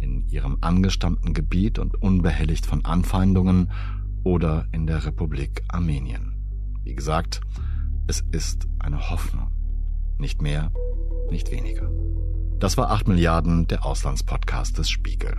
in 0.00 0.28
ihrem 0.28 0.58
angestammten 0.60 1.32
Gebiet 1.32 1.78
und 1.78 1.94
unbehelligt 1.94 2.66
von 2.66 2.84
Anfeindungen 2.84 3.70
oder 4.22 4.66
in 4.70 4.86
der 4.86 5.06
Republik 5.06 5.62
Armenien. 5.68 6.34
Wie 6.84 6.94
gesagt, 6.94 7.40
es 8.06 8.22
ist 8.32 8.68
eine 8.80 9.08
Hoffnung. 9.08 9.50
Nicht 10.18 10.42
mehr, 10.42 10.72
nicht 11.30 11.50
weniger. 11.50 11.90
Das 12.58 12.76
war 12.76 12.90
8 12.90 13.08
Milliarden, 13.08 13.66
der 13.66 13.86
Auslandspodcast 13.86 14.76
des 14.76 14.90
Spiegel. 14.90 15.38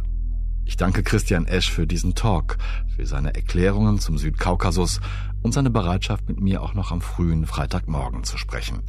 Ich 0.68 0.76
danke 0.76 1.02
Christian 1.02 1.48
Esch 1.48 1.72
für 1.72 1.88
diesen 1.88 2.14
Talk, 2.14 2.58
für 2.94 3.06
seine 3.06 3.34
Erklärungen 3.34 4.00
zum 4.00 4.18
Südkaukasus 4.18 5.00
und 5.42 5.54
seine 5.54 5.70
Bereitschaft, 5.70 6.28
mit 6.28 6.42
mir 6.42 6.62
auch 6.62 6.74
noch 6.74 6.92
am 6.92 7.00
frühen 7.00 7.46
Freitagmorgen 7.46 8.26
zu 8.26 8.38
sprechen. 8.38 8.84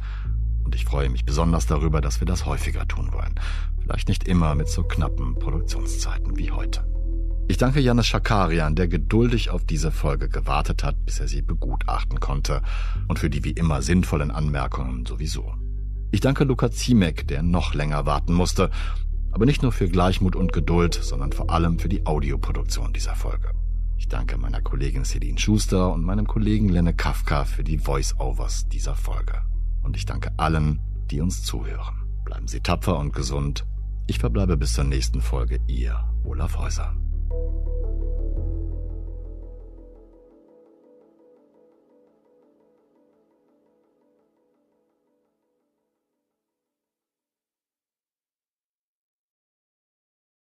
Und 0.65 0.75
ich 0.75 0.83
freue 0.83 1.09
mich 1.09 1.23
besonders 1.23 1.67
darüber, 1.67 2.01
dass 2.01 2.19
wir 2.19 2.27
das 2.27 2.45
häufiger 2.45 2.85
tun 2.85 3.13
wollen. 3.13 3.39
Vielleicht 3.81 4.09
nicht 4.09 4.27
immer 4.27 4.55
mit 4.55 4.67
so 4.67 4.83
knappen 4.83 5.35
Produktionszeiten 5.35 6.37
wie 6.37 6.51
heute. 6.51 6.85
Ich 7.47 7.57
danke 7.57 7.79
Janis 7.79 8.07
Schakarian, 8.07 8.75
der 8.75 8.89
geduldig 8.89 9.49
auf 9.49 9.63
diese 9.63 9.91
Folge 9.91 10.27
gewartet 10.27 10.83
hat, 10.83 11.05
bis 11.05 11.21
er 11.21 11.29
sie 11.29 11.41
begutachten 11.41 12.19
konnte 12.19 12.61
und 13.07 13.19
für 13.19 13.29
die 13.29 13.45
wie 13.45 13.51
immer 13.51 13.81
sinnvollen 13.81 14.31
Anmerkungen 14.31 15.05
sowieso. 15.05 15.55
Ich 16.11 16.19
danke 16.19 16.43
Luca 16.43 16.71
Ziemek, 16.71 17.27
der 17.27 17.41
noch 17.41 17.73
länger 17.73 18.05
warten 18.05 18.33
musste, 18.33 18.69
aber 19.31 19.45
nicht 19.45 19.61
nur 19.61 19.71
für 19.71 19.87
Gleichmut 19.87 20.35
und 20.35 20.53
Geduld, 20.53 20.93
sondern 20.93 21.31
vor 21.31 21.49
allem 21.49 21.79
für 21.79 21.89
die 21.89 22.05
Audioproduktion 22.05 22.93
dieser 22.93 23.15
Folge. 23.15 23.51
Ich 23.97 24.07
danke 24.07 24.37
meiner 24.37 24.61
Kollegin 24.61 25.03
Celine 25.03 25.37
Schuster 25.37 25.91
und 25.91 26.03
meinem 26.03 26.25
Kollegen 26.25 26.69
Lenne 26.69 26.93
Kafka 26.93 27.45
für 27.45 27.63
die 27.63 27.77
Voice-Overs 27.77 28.69
dieser 28.69 28.95
Folge. 28.95 29.41
Und 29.83 29.97
ich 29.97 30.05
danke 30.05 30.31
allen, 30.37 30.79
die 31.11 31.21
uns 31.21 31.43
zuhören. 31.43 32.07
Bleiben 32.25 32.47
Sie 32.47 32.61
tapfer 32.61 32.97
und 32.97 33.13
gesund. 33.13 33.65
Ich 34.07 34.19
verbleibe 34.19 34.57
bis 34.57 34.73
zur 34.73 34.85
nächsten 34.85 35.21
Folge. 35.21 35.59
Ihr 35.67 35.99
Olaf 36.23 36.57
Häuser. 36.57 36.95